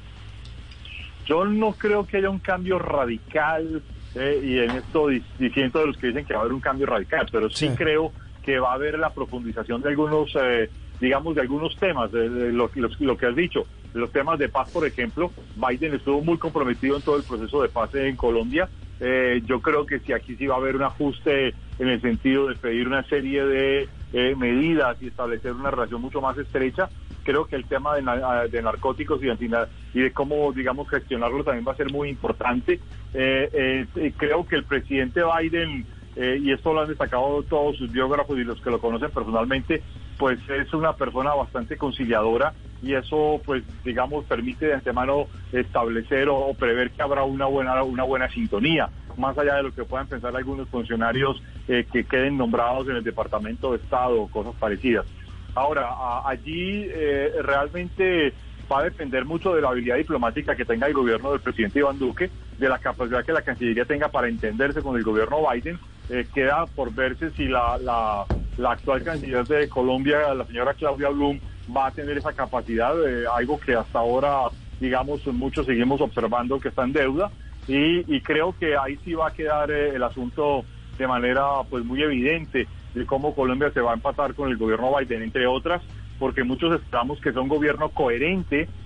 Yo 1.26 1.44
no 1.44 1.72
creo 1.72 2.06
que 2.06 2.18
haya 2.18 2.30
un 2.30 2.38
cambio 2.38 2.78
radical 2.78 3.82
eh, 4.14 4.40
y 4.44 4.58
en 4.58 4.70
esto 4.70 5.08
diciendo 5.38 5.80
de 5.80 5.86
los 5.86 5.96
que 5.96 6.08
dicen 6.08 6.24
que 6.24 6.34
va 6.34 6.40
a 6.40 6.42
haber 6.42 6.52
un 6.52 6.60
cambio 6.60 6.86
radical, 6.86 7.26
pero 7.32 7.50
sí, 7.50 7.68
creo 7.70 8.12
que 8.42 8.58
va 8.58 8.72
a 8.72 8.74
haber 8.74 8.98
la 8.98 9.10
profundización 9.10 9.80
de 9.80 9.88
algunos, 9.88 10.36
eh, 10.40 10.68
digamos, 11.00 11.34
de 11.34 11.40
algunos 11.40 11.76
temas, 11.76 12.12
de, 12.12 12.28
lo, 12.52 12.68
que 12.70 13.26
has 13.26 13.36
dicho, 13.36 13.66
los 13.94 14.12
temas 14.12 14.38
de 14.38 14.48
paz, 14.48 14.70
por 14.70 14.86
ejemplo, 14.86 15.30
Biden 15.56 15.94
estuvo 15.94 16.20
muy 16.20 16.36
comprometido 16.36 16.96
en 16.96 17.02
todo 17.02 17.16
el 17.16 17.22
proceso 17.22 17.62
de 17.62 17.68
paz 17.68 17.94
en 17.94 18.16
Colombia. 18.16 18.68
Eh, 19.00 19.42
yo 19.46 19.60
creo 19.60 19.86
que 19.86 19.98
si 20.00 20.12
aquí 20.12 20.36
sí 20.36 20.46
va 20.46 20.54
a 20.54 20.58
haber 20.58 20.76
un 20.76 20.82
ajuste 20.82 21.54
en 21.78 21.88
el 21.88 22.00
sentido 22.00 22.48
de 22.48 22.54
pedir 22.54 22.86
una 22.86 23.02
serie 23.04 23.44
de 23.44 23.88
medidas 24.36 24.96
y 25.02 25.08
establecer 25.08 25.52
una 25.52 25.72
relación 25.72 26.00
mucho 26.00 26.20
más 26.20 26.38
estrecha, 26.38 26.88
creo 27.24 27.46
que 27.46 27.56
el 27.56 27.64
tema 27.64 27.96
de, 27.96 28.62
narcóticos 28.62 29.20
y, 29.22 29.28
y 29.28 30.00
de 30.00 30.12
cómo, 30.12 30.52
digamos, 30.52 30.88
gestionarlo 30.88 31.42
también 31.42 31.66
va 31.66 31.72
a 31.72 31.76
ser 31.76 31.90
muy 31.90 32.10
importante. 32.10 32.78
Eh, 33.14 33.86
eh, 33.96 34.12
creo 34.16 34.46
que 34.46 34.56
el 34.56 34.64
presidente 34.64 35.20
Biden, 35.22 35.86
eh, 36.14 36.38
y 36.40 36.52
esto 36.52 36.72
lo 36.72 36.82
han 36.82 36.88
destacado 36.88 37.42
todos 37.42 37.76
sus 37.76 37.90
biógrafos 37.90 38.38
y 38.38 38.44
los 38.44 38.60
que 38.60 38.70
lo 38.70 38.78
conocen 38.78 39.10
personalmente, 39.10 39.82
pues 40.18 40.38
es 40.48 40.72
una 40.72 40.92
persona 40.92 41.34
bastante 41.34 41.76
conciliadora 41.76 42.52
y 42.82 42.94
eso, 42.94 43.40
pues, 43.44 43.64
digamos, 43.82 44.24
permite 44.26 44.66
de 44.66 44.74
antemano 44.74 45.26
establecer 45.52 46.28
o, 46.28 46.54
prever 46.54 46.90
que 46.90 47.02
habrá 47.02 47.24
una 47.24 47.46
buena, 47.46 47.82
una 47.82 48.04
buena 48.04 48.28
sintonía, 48.28 48.90
más 49.18 49.36
allá 49.38 49.56
de 49.56 49.64
lo 49.64 49.74
que 49.74 49.84
puedan 49.84 50.06
pensar 50.06 50.34
algunos 50.36 50.68
funcionarios 50.68 51.42
que 51.66 52.04
queden 52.04 52.36
nombrados 52.36 52.88
en 52.88 52.96
el 52.96 53.04
Departamento 53.04 53.72
de 53.72 53.78
Estado 53.78 54.20
o 54.20 54.28
cosas 54.28 54.54
parecidas. 54.58 55.06
Ahora, 55.54 55.88
allí 56.26 56.86
eh, 56.88 57.32
realmente 57.42 58.32
va 58.70 58.80
a 58.80 58.84
depender 58.84 59.24
mucho 59.24 59.54
de 59.54 59.62
la 59.62 59.68
habilidad 59.68 59.96
diplomática 59.96 60.56
que 60.56 60.64
tenga 60.64 60.86
el 60.88 60.94
gobierno 60.94 61.30
del 61.30 61.40
presidente 61.40 61.78
Iván 61.78 61.98
Duque, 61.98 62.30
de 62.58 62.68
la 62.68 62.78
capacidad 62.78 63.24
que 63.24 63.32
la 63.32 63.42
Cancillería 63.42 63.84
tenga 63.84 64.08
para 64.08 64.28
entenderse 64.28 64.82
con 64.82 64.96
el 64.96 65.04
gobierno 65.04 65.38
Biden. 65.48 65.78
Eh, 66.10 66.26
queda 66.34 66.66
por 66.66 66.92
verse 66.92 67.30
si 67.30 67.46
la, 67.46 67.78
la, 67.78 68.26
actual 68.70 69.02
canciller 69.02 69.46
de 69.46 69.68
Colombia, 69.68 70.34
la 70.34 70.44
señora 70.44 70.74
Claudia 70.74 71.08
Blum, 71.08 71.38
va 71.74 71.86
a 71.86 71.90
tener 71.92 72.18
esa 72.18 72.32
capacidad, 72.32 72.94
eh, 73.08 73.24
algo 73.32 73.58
que 73.58 73.74
hasta 73.74 74.00
ahora, 74.00 74.48
digamos, 74.80 75.26
muchos 75.28 75.64
seguimos 75.64 76.00
observando 76.00 76.60
que 76.60 76.68
está 76.68 76.84
en 76.84 76.92
deuda. 76.92 77.30
Y, 77.66 78.14
y 78.14 78.20
creo 78.20 78.54
que 78.58 78.76
ahí 78.76 78.98
sí 79.04 79.14
va 79.14 79.28
a 79.28 79.32
quedar 79.32 79.70
el 79.70 80.02
asunto 80.02 80.64
de 80.98 81.06
manera 81.06 81.62
pues 81.68 81.84
muy 81.84 82.02
evidente 82.02 82.66
de 82.94 83.06
cómo 83.06 83.34
Colombia 83.34 83.70
se 83.72 83.80
va 83.80 83.92
a 83.92 83.94
empatar 83.94 84.34
con 84.34 84.50
el 84.50 84.56
gobierno 84.56 84.96
Biden, 84.96 85.22
entre 85.22 85.46
otras, 85.46 85.82
porque 86.18 86.44
muchos 86.44 86.74
esperamos 86.74 87.20
que 87.20 87.32
sea 87.32 87.42
un 87.42 87.48
gobierno 87.48 87.88
coherente 87.88 88.68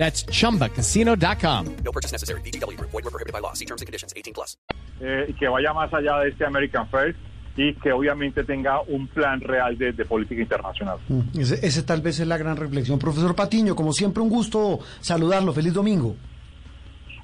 That's 0.00 0.24
chumbacasino.com. 0.24 1.76
No 1.84 1.92
purchase 1.92 2.10
necessary. 2.10 2.40
BGW. 2.40 2.80
Void 2.80 3.04
were 3.04 3.10
prohibited 3.10 3.34
by 3.34 3.40
law. 3.40 3.52
See 3.52 3.66
terms 3.66 3.82
and 3.82 3.86
conditions 3.86 4.14
18 4.16 4.32
plus. 4.32 4.56
Eh, 4.98 5.34
que 5.38 5.46
vaya 5.46 5.74
más 5.74 5.92
allá 5.92 6.20
de 6.20 6.30
este 6.30 6.46
American 6.46 6.88
First 6.88 7.18
y 7.54 7.74
que 7.74 7.92
obviamente 7.92 8.44
tenga 8.44 8.80
un 8.80 9.08
plan 9.08 9.42
real 9.42 9.76
de, 9.76 9.92
de 9.92 10.04
política 10.06 10.40
internacional. 10.40 10.98
Mm, 11.08 11.40
ese, 11.40 11.66
ese 11.66 11.82
tal 11.82 12.00
vez 12.00 12.18
es 12.18 12.26
la 12.26 12.38
gran 12.38 12.56
reflexión. 12.56 12.98
Profesor 12.98 13.34
Patiño, 13.34 13.76
como 13.76 13.92
siempre, 13.92 14.22
un 14.22 14.30
gusto 14.30 14.80
saludarlo. 15.00 15.52
Feliz 15.52 15.74
domingo. 15.74 16.16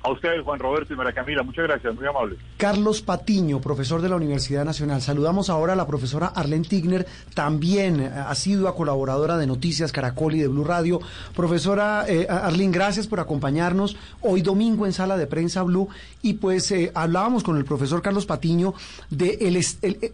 A 0.07 0.13
ustedes, 0.13 0.45
Juan 0.45 0.61
Roberto 0.61 0.95
y 0.95 0.97
María 0.97 1.13
Camila, 1.13 1.43
muchas 1.43 1.65
gracias, 1.65 1.93
muy 1.97 2.07
amable. 2.07 2.37
Carlos 2.59 3.03
Patiño, 3.03 3.61
profesor 3.61 4.01
de 4.01 4.09
la 4.09 4.15
Universidad 4.15 4.65
Nacional. 4.65 5.03
Saludamos 5.03 5.51
ahora 5.51 5.73
a 5.73 5.77
la 5.77 5.89
profesora 5.89 6.29
Arlene 6.29 6.65
Tigner, 6.65 7.09
también 7.35 7.99
eh, 7.99 8.07
ha 8.07 8.35
sido 8.37 8.73
colaboradora 8.73 9.37
de 9.37 9.49
Noticias 9.49 9.91
Caracol 9.91 10.37
y 10.37 10.39
de 10.39 10.47
Blue 10.47 10.63
Radio. 10.63 11.01
Profesora 11.35 12.05
eh, 12.07 12.29
Arlene, 12.31 12.73
gracias 12.73 13.09
por 13.09 13.19
acompañarnos 13.19 13.97
hoy 14.21 14.43
domingo 14.43 14.87
en 14.87 14.93
Sala 14.93 15.17
de 15.17 15.27
Prensa 15.27 15.65
Blue. 15.65 15.89
Y 16.23 16.35
pues 16.35 16.71
eh, 16.71 16.93
hablábamos 16.95 17.43
con 17.43 17.57
el 17.57 17.65
profesor 17.65 18.01
Carlos 18.01 18.27
Patiño 18.27 18.75
de 19.11 19.65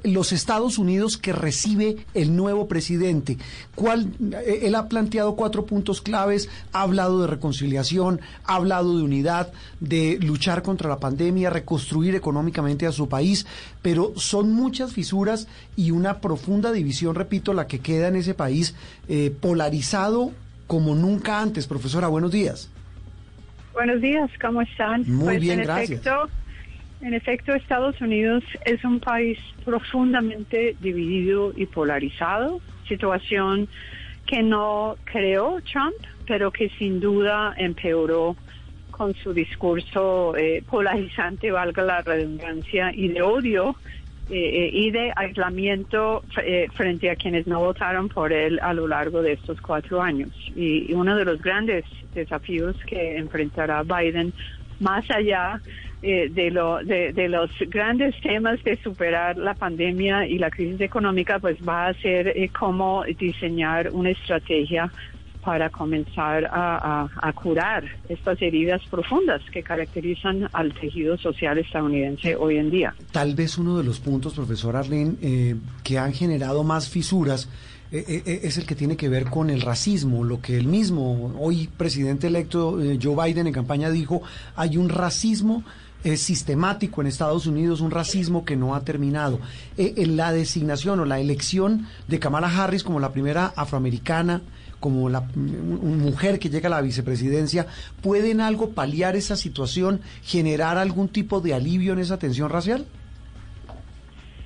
los 0.04 0.32
Estados 0.32 0.78
Unidos 0.78 1.18
que 1.18 1.34
recibe 1.34 2.06
el 2.14 2.34
nuevo 2.34 2.66
presidente. 2.66 3.37
¿Cuál, 3.75 4.11
él 4.46 4.75
ha 4.75 4.88
planteado 4.88 5.37
cuatro 5.37 5.66
puntos 5.66 6.00
claves, 6.00 6.49
ha 6.72 6.80
hablado 6.80 7.20
de 7.20 7.26
reconciliación, 7.26 8.22
ha 8.44 8.54
hablado 8.54 8.96
de 8.96 9.02
unidad 9.02 9.52
de 9.82 10.16
luchar 10.20 10.62
contra 10.62 10.88
la 10.88 11.00
pandemia, 11.00 11.50
reconstruir 11.50 12.14
económicamente 12.14 12.86
a 12.86 12.92
su 12.92 13.08
país, 13.08 13.46
pero 13.82 14.12
son 14.16 14.52
muchas 14.52 14.92
fisuras 14.92 15.48
y 15.76 15.90
una 15.90 16.20
profunda 16.20 16.70
división, 16.70 17.16
repito, 17.16 17.52
la 17.52 17.66
que 17.66 17.80
queda 17.80 18.06
en 18.08 18.16
ese 18.16 18.34
país 18.34 18.76
eh, 19.08 19.34
polarizado 19.40 20.30
como 20.68 20.94
nunca 20.94 21.40
antes. 21.40 21.66
Profesora, 21.66 22.06
buenos 22.06 22.30
días. 22.30 22.70
Buenos 23.72 24.00
días, 24.00 24.30
¿cómo 24.40 24.62
están? 24.62 25.02
Muy 25.08 25.24
pues, 25.24 25.40
bien, 25.40 25.58
en 25.58 25.64
gracias. 25.64 25.90
Efecto, 25.90 26.28
en 27.00 27.14
efecto, 27.14 27.52
Estados 27.52 28.00
Unidos 28.00 28.44
es 28.64 28.84
un 28.84 29.00
país 29.00 29.36
profundamente 29.64 30.76
dividido 30.80 31.52
y 31.56 31.66
polarizado, 31.66 32.60
situación 32.86 33.66
que 34.26 34.44
no 34.44 34.94
creó 35.04 35.60
Trump, 35.62 35.96
pero 36.28 36.52
que 36.52 36.68
sin 36.78 37.00
duda 37.00 37.52
empeoró 37.56 38.36
con 39.02 39.14
su 39.16 39.35
discurso 39.35 40.37
eh, 40.37 40.62
polarizante, 40.71 41.50
valga 41.50 41.82
la 41.82 42.02
redundancia, 42.02 42.92
y 42.94 43.09
de 43.09 43.21
odio 43.21 43.75
eh, 44.30 44.37
eh, 44.37 44.71
y 44.73 44.92
de 44.92 45.12
aislamiento 45.16 46.23
frente 46.75 47.11
a 47.11 47.16
quienes 47.16 47.49
no 47.49 47.59
votaron 47.59 48.09
por 48.09 48.32
él 48.32 48.61
a 48.62 48.73
lo 48.73 48.87
largo 48.87 49.21
de 49.21 49.32
estos 49.32 49.61
cuatro 49.61 50.00
años. 50.00 50.30
Y, 50.54 50.92
uno 50.94 51.16
de 51.16 51.25
los 51.25 51.42
grandes 51.42 51.85
desafíos 52.14 52.76
que 52.87 53.16
enfrentará 53.16 53.82
Biden, 53.82 54.32
más 54.78 55.04
allá 55.11 55.61
de, 56.00 56.50
lo, 56.52 56.78
de, 56.85 57.28
los 57.28 57.50
grandes 57.68 58.14
temas 58.21 58.62
de 58.62 58.76
superar 58.85 59.37
la 59.37 59.54
pandemia 59.54 60.28
y 60.28 60.38
la 60.38 60.50
crisis 60.50 60.80
económica, 60.80 61.40
pues 61.40 61.56
va 61.68 61.88
a 61.88 61.94
ser 61.94 62.32
cómo 62.56 63.02
diseñar 63.18 63.90
una 63.90 64.11
estrategia 64.11 64.92
para 65.44 65.70
comenzar 65.70 66.49
a, 66.50 67.32
curar 67.34 67.84
estas 68.08 68.40
heridas 68.40 68.80
profundas 68.90 69.42
que 69.52 69.62
caracterizan 69.62 70.49
al 70.52 70.72
tejido 70.72 71.18
social 71.18 71.58
estadounidense 71.58 72.37
hoy 72.37 72.58
en 72.58 72.70
día. 72.70 72.94
Tal 73.11 73.34
vez 73.34 73.58
uno 73.58 73.76
de 73.76 73.84
los 73.84 73.99
puntos, 73.99 74.34
profesor 74.34 74.76
Arlene, 74.76 75.14
eh, 75.20 75.56
que 75.82 75.99
han 75.99 76.12
generado 76.12 76.62
más 76.62 76.88
fisuras 76.88 77.49
eh, 77.90 78.22
eh, 78.25 78.40
es 78.44 78.56
el 78.56 78.66
que 78.66 78.75
tiene 78.75 78.96
que 78.96 79.08
ver 79.08 79.25
con 79.25 79.50
el 79.50 79.61
racismo, 79.61 80.25
lo 80.25 80.40
que 80.40 80.56
el 80.56 80.66
mismo 80.66 81.34
hoy 81.38 81.68
presidente 81.76 82.28
electo 82.28 82.78
Joe 83.02 83.26
Biden 83.26 83.49
en 83.49 83.52
campaña 83.52 83.90
dijo, 83.90 84.22
hay 84.56 84.76
un 84.76 84.88
racismo 84.88 85.64
sistemático 86.16 87.00
en 87.00 87.06
Estados 87.06 87.46
Unidos, 87.46 87.80
un 87.80 87.92
racismo 87.92 88.44
que 88.44 88.56
no 88.56 88.75
ha 88.75 88.80
terminado. 88.80 89.38
en 89.76 90.16
la 90.16 90.32
designación 90.32 90.99
o 90.99 91.04
la 91.04 91.20
elección 91.20 91.87
de 92.08 92.18
Kamala 92.18 92.49
Harris 92.49 92.82
como 92.82 92.99
la 92.99 93.12
primera 93.12 93.52
afroamericana 93.54 94.42
como 94.82 95.08
la 95.08 95.20
mujer 95.36 96.40
que 96.40 96.50
llega 96.50 96.66
a 96.66 96.70
la 96.70 96.82
vicepresidencia, 96.82 97.66
¿pueden 98.02 98.40
algo 98.40 98.72
paliar 98.72 99.14
esa 99.14 99.36
situación, 99.36 100.00
generar 100.22 100.76
algún 100.76 101.08
tipo 101.08 101.40
de 101.40 101.54
alivio 101.54 101.92
en 101.92 102.00
esa 102.00 102.18
tensión 102.18 102.50
racial? 102.50 102.84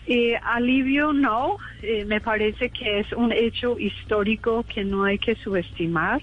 Eh, 0.07 0.37
alivio 0.45 1.15
no, 1.15 1.57
eh, 1.83 2.05
me 2.05 2.21
parece 2.21 2.69
que 2.69 3.01
es 3.01 3.13
un 3.15 3.33
hecho 3.33 3.79
histórico 3.79 4.65
que 4.73 4.85
no 4.85 5.05
hay 5.05 5.19
que 5.19 5.35
subestimar. 5.37 6.23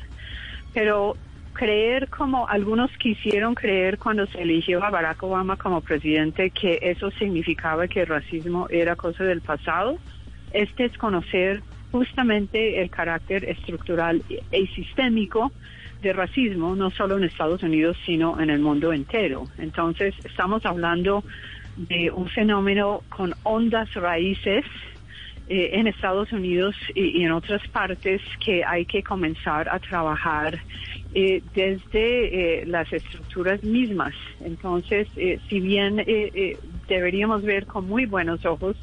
pero 0.74 1.16
creer 1.54 2.10
como 2.10 2.48
algunos 2.48 2.90
quisieron 2.98 3.54
creer 3.54 4.00
cuando 4.00 4.26
se 4.28 4.42
eligió 4.42 4.84
a 4.84 4.90
Barack 4.90 5.22
Obama 5.22 5.56
como 5.56 5.82
presidente 5.82 6.50
que 6.50 6.80
eso 6.82 7.12
significaba 7.12 7.88
que 7.88 8.02
el 8.02 8.08
racismo 8.08 8.68
era 8.70 8.96
cosa 8.96 9.24
del 9.24 9.42
pasado, 9.42 9.98
es 10.52 10.76
desconocer 10.76 11.62
justamente 11.94 12.82
el 12.82 12.90
carácter 12.90 13.46
estructural 13.46 14.24
y 14.52 14.68
sistémico 14.68 15.52
de 16.02 16.12
racismo, 16.12 16.76
no 16.76 16.90
solo 16.90 17.18
en 17.18 17.24
Estados 17.24 17.62
Unidos, 17.62 17.96
sino 18.04 18.42
en 18.42 18.50
el 18.50 18.60
mundo 18.60 18.92
entero. 18.92 19.48
Entonces, 19.60 20.16
estamos 20.26 20.66
hablando 20.66 21.24
de 21.78 22.10
un 22.10 22.28
fenómeno 22.30 23.04
con 23.10 23.36
hondas 23.44 23.94
raíces 23.94 24.66
eh, 25.48 25.70
en 25.74 25.86
Estados 25.86 26.32
Unidos 26.32 26.76
y, 26.96 27.24
en 27.24 27.32
otras 27.32 27.62
partes 27.68 28.22
que 28.44 28.66
hay 28.66 28.86
que 28.86 29.04
comenzar 29.04 29.70
a 29.70 29.78
trabajar 29.78 30.60
eh, 31.14 31.44
desde 31.54 32.62
eh, 32.62 32.66
las 32.66 32.92
estructuras 32.92 33.64
mismas. 33.64 34.16
Entonces, 34.44 35.08
si 35.48 35.60
bien 35.60 36.04
deberíamos 36.88 37.44
ver 37.44 37.68
con 37.68 37.88
muy 37.88 38.08
buenos 38.08 38.44
ojos 38.46 38.76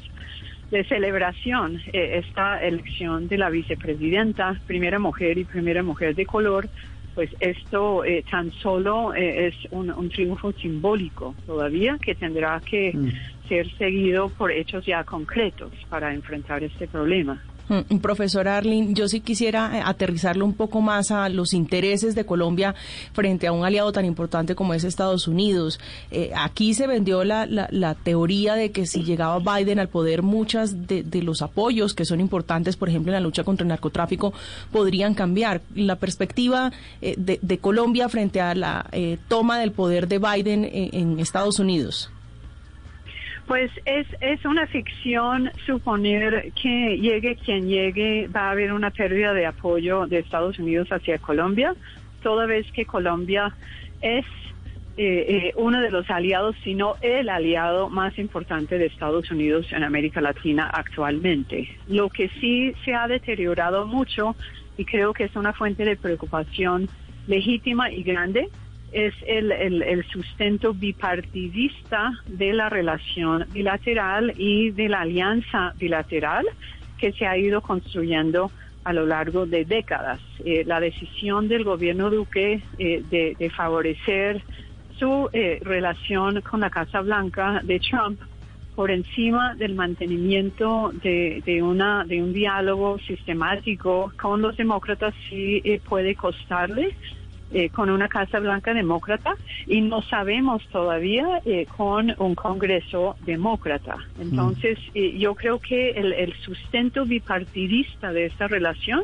de 0.71 0.83
celebración 0.85 1.81
esta 1.93 2.61
elección 2.61 3.27
de 3.27 3.37
la 3.37 3.49
vicepresidenta, 3.49 4.59
primera 4.65 4.99
mujer 4.99 5.37
y 5.37 5.43
primera 5.43 5.83
mujer 5.83 6.15
de 6.15 6.25
color, 6.25 6.69
pues 7.13 7.29
esto 7.41 8.03
tan 8.29 8.51
solo 8.53 9.13
es 9.13 9.53
un, 9.71 10.09
triunfo 10.09 10.53
simbólico 10.53 11.35
todavía 11.45 11.97
que 12.01 12.15
tendrá 12.15 12.61
que 12.61 12.93
mm 12.93 13.09
ser 13.51 13.69
seguido 13.77 14.29
por 14.29 14.49
hechos 14.49 14.85
ya 14.85 15.03
concretos 15.03 15.73
para 15.89 16.13
enfrentar 16.13 16.63
este 16.63 16.87
problema. 16.87 17.37
Mm, 17.71 17.99
profesor 17.99 18.49
Arlin, 18.49 18.93
yo 18.95 19.07
sí 19.07 19.21
quisiera 19.21 19.77
eh, 19.77 19.81
aterrizarlo 19.85 20.43
un 20.43 20.53
poco 20.53 20.81
más 20.81 21.09
a 21.09 21.29
los 21.29 21.53
intereses 21.53 22.15
de 22.15 22.25
Colombia 22.25 22.75
frente 23.13 23.47
a 23.47 23.53
un 23.53 23.63
aliado 23.63 23.93
tan 23.93 24.03
importante 24.03 24.55
como 24.55 24.73
es 24.73 24.83
Estados 24.83 25.25
Unidos. 25.25 25.79
Eh, 26.11 26.31
aquí 26.35 26.73
se 26.73 26.85
vendió 26.85 27.23
la, 27.23 27.45
la, 27.45 27.95
teoría 27.95 28.55
de 28.55 28.71
que 28.71 28.85
si 28.85 29.03
llegaba 29.03 29.39
Biden 29.39 29.79
al 29.79 29.87
poder, 29.87 30.21
muchas 30.21 30.85
de, 30.85 31.05
los 31.21 31.41
apoyos 31.41 31.93
que 31.93 32.03
son 32.03 32.19
importantes, 32.19 32.75
por 32.75 32.89
ejemplo, 32.89 33.11
en 33.11 33.13
la 33.13 33.19
lucha 33.21 33.45
contra 33.45 33.63
el 33.63 33.69
narcotráfico, 33.69 34.33
podrían 34.71 35.13
cambiar. 35.13 35.61
La 35.73 35.95
perspectiva 35.95 36.73
eh, 37.01 37.15
de, 37.17 37.57
Colombia 37.59 38.09
frente 38.09 38.41
a 38.41 38.53
la 38.53 38.89
toma 39.29 39.59
del 39.59 39.71
poder 39.71 40.07
de 40.09 40.19
Biden 40.19 40.67
en 40.71 41.19
Estados 41.19 41.59
Unidos. 41.59 42.09
Pues 43.47 43.71
es, 43.85 44.07
es 44.21 44.45
una 44.45 44.67
ficción 44.67 45.51
suponer 45.65 46.53
que 46.61 46.97
llegue 46.97 47.35
quien 47.35 47.67
llegue 47.67 48.27
va 48.27 48.47
a 48.47 48.51
haber 48.51 48.71
una 48.71 48.91
pérdida 48.91 49.33
de 49.33 49.45
apoyo 49.45 50.07
de 50.07 50.19
Estados 50.19 50.57
Unidos 50.59 50.89
hacia 50.89 51.17
Colombia, 51.17 51.75
toda 52.21 52.45
vez 52.45 52.71
que 52.71 52.85
Colombia 52.85 53.53
es 54.01 54.25
eh, 54.97 55.25
eh, 55.27 55.53
uno 55.55 55.81
de 55.81 55.89
los 55.89 56.09
aliados, 56.09 56.55
sino 56.63 56.95
el 57.01 57.29
aliado 57.29 57.89
más 57.89 58.17
importante 58.19 58.77
de 58.77 58.87
Estados 58.87 59.31
Unidos 59.31 59.67
en 59.71 59.83
América 59.83 60.21
Latina 60.21 60.69
actualmente. 60.71 61.69
Lo 61.87 62.09
que 62.09 62.29
sí 62.39 62.73
se 62.83 62.93
ha 62.93 63.07
deteriorado 63.07 63.87
mucho 63.87 64.35
y 64.77 64.85
creo 64.85 65.13
que 65.13 65.25
es 65.25 65.35
una 65.35 65.53
fuente 65.53 65.85
de 65.85 65.95
preocupación 65.95 66.89
legítima 67.27 67.91
y 67.91 68.03
grande 68.03 68.49
es 68.91 69.13
el, 69.25 69.51
el, 69.51 70.05
sustento 70.07 70.73
bipartidista 70.73 72.11
de 72.27 72.53
la 72.53 72.69
relación 72.69 73.45
bilateral 73.53 74.33
y 74.37 74.71
de 74.71 74.89
la 74.89 75.01
alianza 75.01 75.73
bilateral 75.79 76.45
que 76.97 77.13
se 77.13 77.25
ha 77.25 77.37
ido 77.37 77.61
construyendo 77.61 78.51
a 78.83 78.93
lo 78.93 79.05
largo 79.05 79.45
de 79.45 79.65
décadas. 79.65 80.19
Eh, 80.43 80.63
la 80.65 80.79
decisión 80.79 81.47
del 81.47 81.63
gobierno 81.63 82.09
Duque 82.09 82.61
eh, 82.77 83.03
de, 83.09 83.49
favorecer 83.49 84.41
su 84.97 85.29
eh, 85.33 85.59
relación 85.63 86.41
con 86.41 86.59
la 86.59 86.69
Casa 86.69 87.01
Blanca 87.01 87.61
de 87.63 87.79
Trump 87.79 88.19
por 88.75 88.91
encima 88.91 89.55
del 89.55 89.75
mantenimiento 89.75 90.91
de, 91.03 91.41
de, 91.45 91.61
una, 91.61 92.05
de 92.05 92.21
un 92.21 92.33
diálogo 92.33 92.99
sistemático 92.99 94.11
con 94.19 94.41
los 94.41 94.55
demócratas 94.57 95.13
sí 95.29 95.61
puede 95.87 96.15
costarle 96.15 96.95
eh, 97.53 97.69
con 97.69 97.89
una 97.89 98.07
Casa 98.07 98.39
Blanca 98.39 98.73
demócrata 98.73 99.35
y 99.67 99.81
no 99.81 100.01
sabemos 100.03 100.65
todavía 100.69 101.41
eh, 101.45 101.65
con 101.75 102.13
un 102.17 102.33
Congreso 102.33 103.17
demócrata. 103.25 103.97
Entonces, 104.21 104.79
mm. 104.79 104.91
eh, 104.93 105.17
yo 105.17 105.35
creo 105.35 105.59
que 105.59 105.89
el, 105.91 106.33
sustento 106.45 107.05
bipartidista 107.05 108.13
de 108.13 108.27
esta 108.27 108.47
relación 108.47 109.01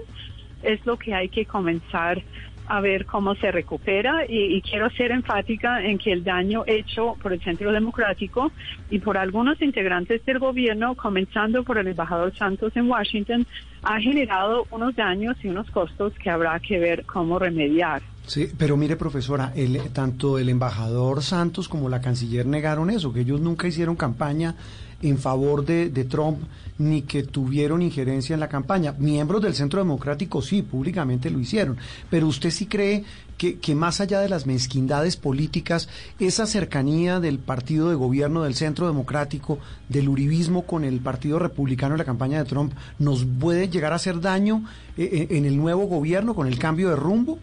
es 0.63 0.85
lo 0.85 0.97
que 0.97 1.13
hay 1.13 1.27
que 1.27 1.45
comenzar 1.45 2.23
a 2.67 2.79
ver 2.79 3.05
cómo 3.05 3.35
se 3.35 3.51
recupera 3.51 4.25
y, 4.27 4.55
y, 4.55 4.61
quiero 4.61 4.89
ser 4.91 5.11
enfática 5.11 5.83
en 5.83 5.97
que 5.97 6.13
el 6.13 6.23
daño 6.23 6.63
hecho 6.67 7.15
por 7.21 7.33
el 7.33 7.41
Centro 7.41 7.71
Democrático 7.71 8.51
y 8.89 8.99
por 8.99 9.17
algunos 9.17 9.61
integrantes 9.61 10.23
del 10.25 10.39
gobierno, 10.39 10.95
comenzando 10.95 11.63
por 11.63 11.77
el 11.77 11.87
embajador 11.87 12.33
Santos 12.35 12.75
en 12.75 12.89
Washington, 12.89 13.45
ha 13.83 13.99
generado 13.99 14.65
unos 14.71 14.95
daños 14.95 15.37
y 15.43 15.49
unos 15.49 15.69
costos 15.71 16.13
que 16.13 16.29
habrá 16.29 16.59
que 16.59 16.79
ver 16.79 17.05
cómo 17.05 17.39
remediar. 17.39 18.01
Sí, 18.27 18.49
pero 18.57 18.75
mire, 18.75 18.97
profesora, 18.97 19.53
el, 19.55 19.79
tanto 19.93 20.37
el 20.37 20.49
embajador 20.49 21.23
Santos 21.23 21.69
como 21.69 21.87
la 21.87 22.01
canciller 22.01 22.45
negaron 22.45 22.89
eso, 22.89 23.13
que 23.13 23.21
ellos 23.21 23.39
nunca 23.39 23.67
hicieron 23.67 23.95
campaña 23.95 24.55
en 25.01 25.17
favor 25.17 25.65
de, 25.65 25.89
Trump 26.09 26.39
ni 26.77 27.03
que 27.03 27.23
tuvieron 27.23 27.81
injerencia 27.81 28.33
en 28.33 28.39
la 28.41 28.49
campaña. 28.49 28.93
Miembros 28.97 29.41
del 29.41 29.53
Centro 29.53 29.79
Democrático 29.79 30.41
sí, 30.41 30.61
públicamente 30.61 31.29
lo 31.29 31.39
hicieron. 31.39 31.77
Pero 32.09 32.27
usted 32.27 32.51
sí 32.51 32.65
cree 32.65 33.05
que, 33.37 33.59
que, 33.59 33.75
más 33.75 34.01
allá 34.01 34.19
de 34.19 34.29
las 34.29 34.45
mezquindades 34.45 35.15
políticas, 35.15 35.87
esa 36.19 36.45
cercanía 36.45 37.19
del 37.19 37.39
partido 37.39 37.89
de 37.89 37.95
gobierno 37.95 38.43
del 38.43 38.55
Centro 38.55 38.87
Democrático, 38.87 39.59
del 39.87 40.09
uribismo 40.09 40.65
con 40.65 40.83
el 40.83 40.99
Partido 40.99 41.39
Republicano 41.39 41.93
en 41.93 41.99
la 41.99 42.05
campaña 42.05 42.39
de 42.39 42.49
Trump, 42.49 42.73
nos 42.99 43.25
puede 43.25 43.69
llegar 43.69 43.93
a 43.93 43.97
hacer 43.97 44.19
daño 44.19 44.65
eh, 44.97 45.09
eh, 45.11 45.37
en 45.37 45.45
el 45.45 45.55
nuevo 45.55 45.85
gobierno 45.85 46.35
con 46.35 46.47
el 46.47 46.59
cambio 46.59 46.89
de 46.89 46.95
rumbo? 46.97 47.39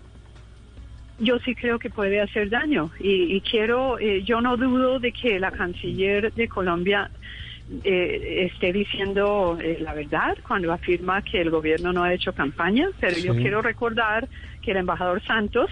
Yo 1.18 1.38
sí 1.40 1.54
creo 1.54 1.78
que 1.78 1.90
puede 1.90 2.20
hacer 2.20 2.50
daño. 2.50 2.90
Y, 2.98 3.40
quiero, 3.42 3.98
eh, 3.98 4.22
yo 4.22 4.40
no 4.40 4.56
dudo 4.56 4.98
de 4.98 5.12
que 5.12 5.38
la 5.38 5.50
canciller 5.50 6.32
de 6.32 6.48
Colombia 6.48 7.10
eh, 7.82 8.50
esté 8.52 8.72
diciendo 8.72 9.56
eh, 9.60 9.78
la 9.80 9.94
verdad 9.94 10.36
cuando 10.46 10.72
afirma 10.72 11.22
que 11.22 11.40
el 11.40 11.50
gobierno 11.50 11.92
no 11.92 12.02
ha 12.02 12.12
hecho 12.12 12.32
campaña, 12.32 12.88
pero 13.00 13.16
yo 13.18 13.34
quiero 13.34 13.62
recordar 13.62 14.28
que 14.60 14.72
el 14.72 14.78
embajador 14.78 15.22
Santos 15.22 15.70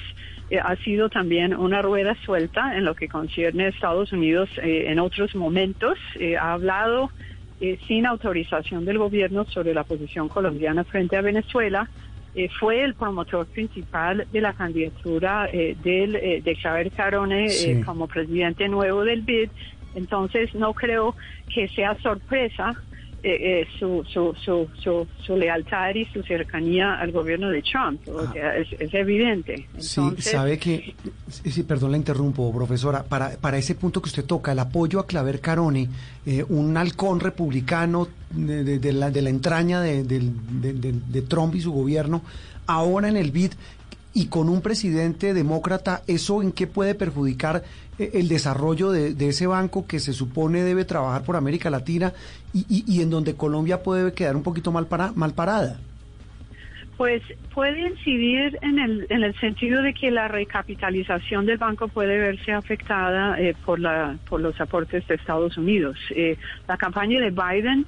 ha 0.62 0.76
sido 0.76 1.08
también 1.08 1.54
una 1.54 1.80
rueda 1.80 2.14
suelta 2.26 2.76
en 2.76 2.84
lo 2.84 2.94
que 2.94 3.08
concierne 3.08 3.64
a 3.64 3.68
Estados 3.68 4.12
Unidos 4.12 4.50
en 4.58 4.98
otros 4.98 5.34
momentos, 5.34 5.98
ha 6.38 6.52
hablado 6.52 7.10
sin 7.86 8.04
autorización 8.04 8.84
del 8.84 8.98
gobierno 8.98 9.46
sobre 9.46 9.72
la 9.72 9.84
posición 9.84 10.28
colombiana 10.28 10.84
frente 10.84 11.16
a 11.16 11.22
Venezuela, 11.22 11.88
eh, 12.34 12.48
fue 12.58 12.82
el 12.82 12.94
promotor 12.94 13.46
principal 13.46 14.26
de 14.32 14.40
la 14.40 14.54
candidatura 14.54 15.48
eh, 15.52 15.76
del, 15.82 16.16
eh, 16.16 16.40
de 16.42 16.56
Xavier 16.56 16.90
Carone 16.90 17.48
como 17.84 18.06
presidente 18.06 18.68
nuevo 18.68 19.04
del 19.04 19.20
BID. 19.20 19.50
Entonces 19.94 20.54
no 20.54 20.72
creo 20.72 21.14
que 21.52 21.68
sea 21.68 21.94
sorpresa 22.00 22.74
su, 23.78 24.04
su, 24.12 24.34
su, 24.42 25.06
su, 25.24 25.36
lealtad 25.36 25.94
y 25.94 26.04
su 26.06 26.22
cercanía 26.22 26.94
al 26.94 27.12
gobierno 27.12 27.50
de 27.50 27.62
Trump. 27.62 28.00
O 28.08 28.32
sea, 28.32 28.56
es, 28.56 28.94
evidente. 28.94 29.68
sí, 29.78 30.00
sabe 30.18 30.58
que, 30.58 30.94
sí, 31.28 31.62
perdón, 31.62 31.92
la 31.92 31.96
interrumpo, 31.96 32.52
profesora, 32.52 33.04
para, 33.04 33.30
para 33.36 33.58
ese 33.58 33.74
punto 33.74 34.02
que 34.02 34.08
usted 34.08 34.24
toca, 34.24 34.52
el 34.52 34.58
apoyo 34.58 34.98
a 34.98 35.06
Claver 35.06 35.40
Carone, 35.40 35.88
un 36.48 36.76
halcón 36.76 37.20
republicano 37.20 38.08
de, 38.30 38.92
la, 38.92 39.10
de 39.10 39.22
la 39.22 39.30
entraña 39.30 39.80
de, 39.80 40.02
de, 40.04 41.22
Trump 41.22 41.54
y 41.54 41.60
su 41.60 41.72
gobierno, 41.72 42.22
ahora 42.66 43.08
en 43.08 43.16
el 43.16 43.30
BID 43.30 43.52
y 44.14 44.26
con 44.26 44.48
un 44.48 44.60
presidente 44.60 45.34
demócrata, 45.34 46.02
¿eso 46.06 46.42
en 46.42 46.52
qué 46.52 46.66
puede 46.66 46.94
perjudicar 46.94 47.62
eh, 47.98 48.10
el 48.14 48.28
desarrollo 48.28 48.90
de, 48.90 49.28
ese 49.28 49.46
banco 49.46 49.86
que 49.86 50.00
se 50.00 50.12
supone 50.12 50.62
debe 50.62 50.84
trabajar 50.84 51.22
por 51.22 51.36
América 51.36 51.70
Latina 51.70 52.12
y, 52.52 52.84
y, 52.86 53.02
en 53.02 53.10
donde 53.10 53.34
Colombia 53.34 53.82
puede 53.82 54.12
quedar 54.12 54.36
un 54.36 54.42
poquito 54.42 54.70
mal, 54.70 54.86
para, 54.86 55.12
mal 55.12 55.32
parada? 55.32 55.78
Pues 56.98 57.22
puede 57.54 57.88
incidir 57.88 58.58
en 58.60 58.78
el, 58.78 59.06
en 59.08 59.24
el 59.24 59.34
sentido 59.40 59.82
de 59.82 59.94
que 59.94 60.10
la 60.10 60.28
recapitalización 60.28 61.46
del 61.46 61.56
banco 61.56 61.88
puede 61.88 62.18
verse 62.18 62.52
afectada 62.52 63.40
eh, 63.40 63.56
por, 63.64 63.80
la, 63.80 64.18
por 64.28 64.40
los 64.40 64.60
aportes 64.60 65.06
de 65.08 65.14
Estados 65.14 65.56
Unidos. 65.56 65.96
Eh, 66.10 66.36
la 66.68 66.76
campaña 66.76 67.18
de 67.18 67.30
Biden 67.30 67.86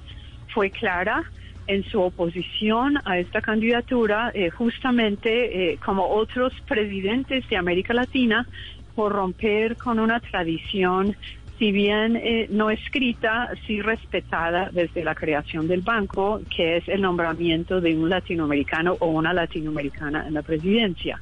fue 0.49 0.71
clara 0.71 1.23
en 1.67 1.85
su 1.85 2.01
oposición 2.01 2.99
a 3.05 3.19
esta 3.19 3.41
candidatura, 3.41 4.31
eh, 4.35 4.51
justamente 4.51 5.73
eh, 5.73 5.79
como 5.85 6.09
otros 6.09 6.53
presidentes 6.67 7.49
de 7.49 7.57
América 7.57 7.95
Latina, 7.95 8.47
por 8.95 9.13
romper 9.13 9.77
con 9.77 9.99
una 9.99 10.21
tradición 10.21 11.17
si 11.59 11.71
bien 11.71 12.17
eh, 12.17 12.47
no 12.51 12.71
escrita, 12.71 13.51
sí 13.67 13.81
respetada 13.81 14.71
desde 14.73 15.05
la 15.05 15.15
creación 15.15 15.69
del 15.69 15.83
banco, 15.83 16.41
que 16.55 16.79
es 16.79 16.89
el 16.89 17.01
nombramiento 17.01 17.81
de 17.81 17.97
un 17.97 18.09
latinoamericano 18.09 18.97
o 18.99 19.07
una 19.07 19.33
latinoamericana 19.33 20.27
en 20.27 20.35
la 20.35 20.43
presidencia. 20.43 21.21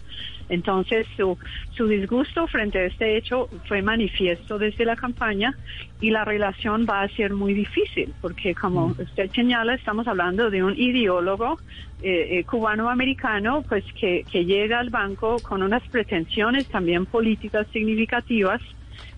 Entonces, 0.48 1.06
su, 1.16 1.38
su 1.72 1.86
disgusto 1.86 2.46
frente 2.46 2.78
a 2.78 2.84
este 2.84 3.16
hecho 3.16 3.48
fue 3.66 3.82
manifiesto 3.82 4.58
desde 4.58 4.84
la 4.84 4.96
campaña 4.96 5.54
y 6.00 6.10
la 6.10 6.24
relación 6.24 6.86
va 6.88 7.02
a 7.02 7.08
ser 7.08 7.32
muy 7.32 7.54
difícil, 7.54 8.12
porque 8.20 8.54
como 8.54 8.86
usted 8.86 9.30
señala, 9.30 9.74
estamos 9.74 10.06
hablando 10.08 10.50
de 10.50 10.62
un 10.62 10.78
ideólogo 10.78 11.58
eh, 12.02 12.38
eh, 12.38 12.44
cubano-americano, 12.44 13.62
pues 13.68 13.84
que, 13.98 14.24
que 14.30 14.44
llega 14.44 14.80
al 14.80 14.90
banco 14.90 15.36
con 15.40 15.62
unas 15.62 15.82
pretensiones 15.88 16.66
también 16.68 17.06
políticas 17.06 17.66
significativas 17.72 18.60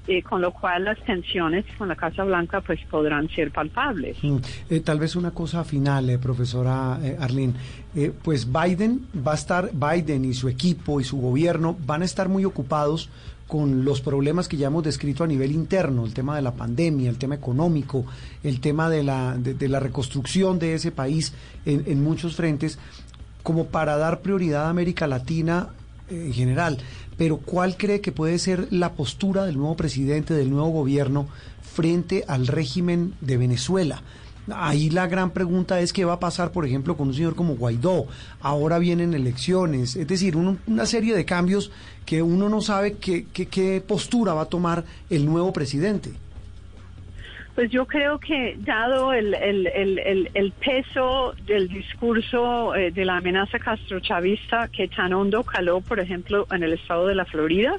eh, 0.07 0.23
con 0.23 0.41
lo 0.41 0.53
cual 0.53 0.85
las 0.85 0.99
tensiones 1.05 1.65
con 1.79 1.89
la 1.89 1.97
Casa 1.97 2.25
Blanca 2.25 2.61
pues 2.61 2.81
podrán 2.91 3.29
ser 3.31 3.51
palpables. 3.51 4.17
Mm, 4.23 4.37
eh, 4.71 4.81
tal 4.81 4.99
vez 4.99 5.17
una 5.17 5.31
cosa 5.31 5.65
final, 5.65 6.11
eh, 6.11 6.19
profesora 6.19 6.99
eh, 7.03 7.17
Arlene. 7.19 7.55
Eh, 7.95 8.13
pues 8.23 8.49
Biden 8.51 9.07
va 9.27 9.33
a 9.33 9.37
estar, 9.37 9.71
Biden 9.73 10.25
y 10.25 10.35
su 10.35 10.49
equipo 10.49 11.01
y 11.01 11.05
su 11.05 11.21
gobierno 11.21 11.77
van 11.87 12.03
a 12.03 12.05
estar 12.05 12.29
muy 12.29 12.45
ocupados 12.45 13.09
con 13.47 13.85
los 13.85 14.01
problemas 14.01 14.49
que 14.49 14.57
ya 14.57 14.67
hemos 14.67 14.83
descrito 14.83 15.23
a 15.23 15.27
nivel 15.27 15.53
interno, 15.53 16.05
el 16.05 16.15
tema 16.15 16.35
de 16.35 16.43
la 16.43 16.53
pandemia, 16.53 17.11
el 17.11 17.19
tema 17.19 17.35
económico, 17.35 18.05
el 18.43 18.61
tema 18.61 18.89
de 18.91 19.05
la, 19.05 19.37
de, 19.37 19.69
la 19.69 19.81
reconstrucción 19.81 20.59
de 20.59 20.75
ese 20.75 20.91
país 20.91 21.35
en, 21.67 22.03
muchos 22.03 22.37
frentes, 22.37 22.79
como 23.43 23.67
para 23.67 23.97
dar 23.97 24.23
prioridad 24.23 24.65
a 24.65 24.71
América 24.71 25.07
Latina 25.07 25.69
en 26.09 26.33
general. 26.33 26.79
Pero 27.17 27.37
¿cuál 27.39 27.77
cree 27.77 28.01
que 28.01 28.13
puede 28.13 28.39
ser 28.39 28.69
la 28.71 28.93
postura 28.95 29.45
del 29.45 29.57
nuevo 29.57 29.77
presidente, 29.77 30.35
del 30.35 30.51
nuevo 30.51 30.69
gobierno 30.71 31.27
frente 31.63 32.25
al 32.29 32.47
régimen 32.47 33.15
de 33.21 33.37
Venezuela? 33.37 34.03
Ahí 34.55 34.91
la 34.91 35.07
gran 35.07 35.31
pregunta 35.31 35.81
es 35.81 35.95
qué 35.95 36.05
va 36.05 36.15
a 36.15 36.21
pasar, 36.21 36.53
por 36.53 36.67
ejemplo, 36.67 36.97
con 36.99 37.09
un 37.09 37.15
señor 37.15 37.35
como 37.35 37.57
Guaidó. 37.57 38.07
Ahora 38.41 38.79
vienen 38.79 39.15
elecciones, 39.15 39.97
es 39.97 40.07
decir, 40.07 40.37
un- 40.37 40.59
una 40.67 40.85
serie 40.85 41.15
de 41.17 41.25
cambios 41.25 41.71
que 42.05 42.21
uno 42.21 42.51
no 42.51 42.61
sabe 42.61 42.95
qué, 42.95 43.25
qué- 43.33 43.47
qué 43.47 43.83
postura 43.87 44.35
va 44.35 44.43
a 44.43 44.47
tomar 44.51 44.85
el 45.09 45.25
nuevo 45.25 45.53
presidente. 45.55 46.13
Pues 47.55 47.71
yo 47.71 47.87
creo 47.87 48.19
que 48.19 48.57
dado 48.59 49.13
el, 49.13 49.33
peso 50.65 51.35
del 51.47 51.69
discurso 51.69 52.75
eh, 52.75 52.91
de 52.91 53.05
la 53.05 53.19
amenaza 53.19 53.61
castrochavista 53.61 54.69
que 54.69 54.89
tan 54.89 55.13
hondo 55.13 55.45
caló, 55.45 55.81
por 55.81 56.01
ejemplo, 56.01 56.49
en 56.51 56.65
el 56.65 56.73
estado 56.73 57.07
de 57.07 57.15
la 57.15 57.25
Florida, 57.25 57.77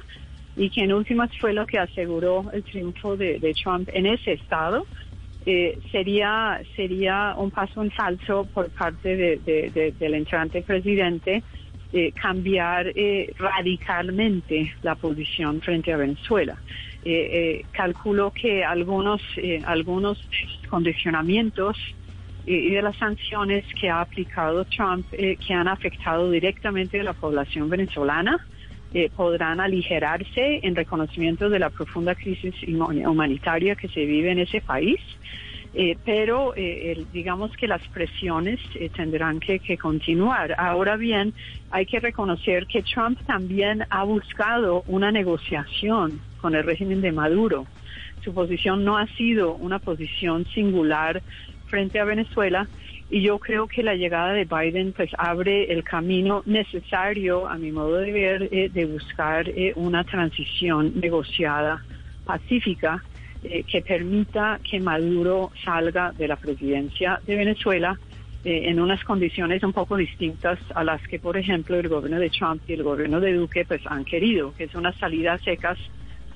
y 0.56 0.70
que 0.70 0.80
en 0.84 0.94
últimas 0.94 1.30
fue 1.38 1.52
lo 1.52 1.66
que 1.66 1.78
aseguró 1.78 2.46
el 2.54 2.64
triunfo 2.64 3.18
de, 3.18 3.54
Trump 3.62 3.90
en 3.92 4.06
ese 4.06 4.32
estado, 4.32 4.86
eh, 5.44 5.78
sería 5.92 6.62
sería 6.74 7.34
un 7.36 7.50
paso 7.50 7.82
en 7.82 7.90
falso 7.90 8.48
por 8.54 8.70
parte 8.70 9.14
de- 9.14 9.94
del 9.98 10.14
entrante 10.14 10.62
presidente 10.62 11.42
eh, 11.92 12.12
cambiar 12.12 12.88
eh, 12.94 13.32
radicalmente 13.38 14.74
la 14.82 14.94
posición 14.94 15.60
frente 15.60 15.92
a 15.92 15.96
Venezuela. 15.96 16.56
Eh, 17.04 17.28
eh, 17.32 17.64
calculo 17.70 18.32
que 18.32 18.64
algunos 18.64 19.22
eh, 19.36 19.62
algunos 19.64 20.18
condicionamientos 20.68 21.76
y 22.44 22.70
de 22.70 22.82
las 22.82 22.96
sanciones 22.96 23.64
que 23.80 23.88
ha 23.90 24.00
aplicado 24.00 24.64
Trump 24.64 25.06
que 25.10 25.54
han 25.54 25.68
afectado 25.68 26.30
directamente 26.30 27.00
a 27.00 27.04
la 27.04 27.12
población 27.12 27.68
venezolana 27.68 28.38
podrán 29.16 29.60
aligerarse 29.60 30.60
en 30.62 30.74
reconocimiento 30.74 31.50
de 31.50 31.58
la 31.58 31.70
profunda 31.70 32.14
crisis 32.14 32.54
huma- 32.62 33.08
humanitaria 33.08 33.74
que 33.74 33.88
se 33.88 34.06
vive 34.06 34.30
en 34.30 34.38
ese 34.38 34.60
país. 34.60 35.00
Eh, 35.78 35.98
pero 36.06 36.54
eh, 36.56 36.92
el- 36.92 37.06
digamos 37.12 37.54
que 37.54 37.66
las 37.66 37.82
presiones 37.88 38.58
eh, 38.76 38.88
tendrán 38.88 39.40
que, 39.40 39.60
que 39.60 39.76
continuar. 39.76 40.54
Ahora 40.56 40.96
bien, 40.96 41.34
hay 41.70 41.84
que 41.84 42.00
reconocer 42.00 42.66
que 42.66 42.82
Trump 42.82 43.18
también 43.26 43.84
ha 43.90 44.02
buscado 44.04 44.84
una 44.86 45.12
negociación 45.12 46.22
con 46.40 46.54
el 46.54 46.64
régimen 46.64 47.02
de 47.02 47.12
Maduro. 47.12 47.66
Su 48.24 48.32
posición 48.32 48.86
no 48.86 48.96
ha 48.96 49.06
sido 49.18 49.54
una 49.56 49.78
posición 49.78 50.46
singular 50.46 51.22
frente 51.66 52.00
a 52.00 52.04
Venezuela 52.06 52.66
y 53.10 53.20
yo 53.20 53.38
creo 53.38 53.68
que 53.68 53.82
la 53.82 53.96
llegada 53.96 54.32
de 54.32 54.46
Biden 54.46 54.94
pues 54.94 55.10
abre 55.18 55.70
el 55.70 55.84
camino 55.84 56.42
necesario, 56.46 57.46
a 57.48 57.58
mi 57.58 57.70
modo 57.70 57.96
de 57.98 58.12
ver, 58.12 58.48
eh, 58.50 58.70
de 58.72 58.86
buscar 58.86 59.46
eh, 59.50 59.74
una 59.76 60.04
transición 60.04 60.92
negociada, 60.98 61.84
pacífica, 62.24 63.04
eh, 63.50 63.64
que 63.64 63.82
permita 63.82 64.60
que 64.68 64.80
Maduro 64.80 65.50
salga 65.64 66.12
de 66.12 66.28
la 66.28 66.36
presidencia 66.36 67.20
de 67.26 67.36
Venezuela 67.36 67.98
eh, 68.44 68.70
en 68.70 68.80
unas 68.80 69.02
condiciones 69.04 69.62
un 69.62 69.72
poco 69.72 69.96
distintas 69.96 70.58
a 70.74 70.84
las 70.84 71.02
que, 71.08 71.18
por 71.18 71.36
ejemplo, 71.36 71.76
el 71.76 71.88
gobierno 71.88 72.20
de 72.20 72.30
Trump 72.30 72.62
y 72.68 72.74
el 72.74 72.82
gobierno 72.82 73.20
de 73.20 73.34
Duque 73.34 73.64
pues 73.64 73.82
han 73.86 74.04
querido, 74.04 74.54
que 74.54 74.64
es 74.64 74.74
una 74.74 74.92
salida 74.92 75.38
secas 75.38 75.78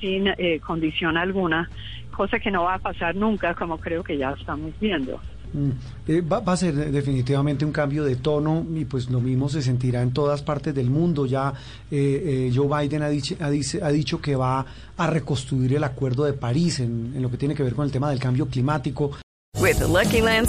sin 0.01 0.27
eh, 0.27 0.61
condición 0.61 1.17
alguna, 1.17 1.71
cosa 2.17 2.39
que 2.39 2.51
no 2.51 2.65
va 2.65 2.75
a 2.75 2.79
pasar 2.79 3.15
nunca, 3.15 3.55
como 3.55 3.79
creo 3.79 4.03
que 4.03 4.17
ya 4.17 4.33
estamos 4.33 4.73
viendo. 4.81 5.21
Mm, 5.53 5.71
eh, 6.07 6.21
va, 6.21 6.43
a 6.45 6.57
ser 6.57 6.75
definitivamente 6.91 7.65
un 7.65 7.73
cambio 7.73 8.05
de 8.05 8.17
tono 8.17 8.65
y 8.75 8.85
pues 8.85 9.11
lo 9.11 9.21
mismo 9.21 9.49
se 9.49 9.63
sentirá 9.63 10.03
en 10.03 10.13
todas 10.13 10.43
partes 10.43 10.75
del 10.75 10.91
mundo. 10.91 11.27
Ya 11.27 11.53
eh, 11.91 12.49
eh, 12.51 12.53
Joe 12.55 12.69
Biden 12.69 13.03
ha 13.03 13.09
dicho, 13.09 13.37
ha, 13.41 13.91
dicho 13.91 14.21
que 14.21 14.37
va 14.37 14.65
a 14.97 15.07
reconstruir 15.07 15.75
el 15.75 15.85
Acuerdo 15.85 16.25
de 16.25 16.35
París 16.35 16.81
en, 16.81 17.21
lo 17.21 17.31
que 17.31 17.37
tiene 17.37 17.55
que 17.55 17.63
ver 17.63 17.75
con 17.75 17.85
el 17.85 17.91
tema 17.91 18.11
del 18.11 18.19
cambio 18.19 18.47
climático. 18.47 19.13
With 19.61 19.79
the 19.79 19.89
Lucky 19.89 20.21
Land 20.21 20.49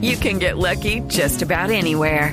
you 0.00 0.16
can 0.16 0.38
get 0.38 0.56
lucky 0.56 1.02
just 1.08 1.42
about 1.42 1.70
anywhere. 1.70 2.32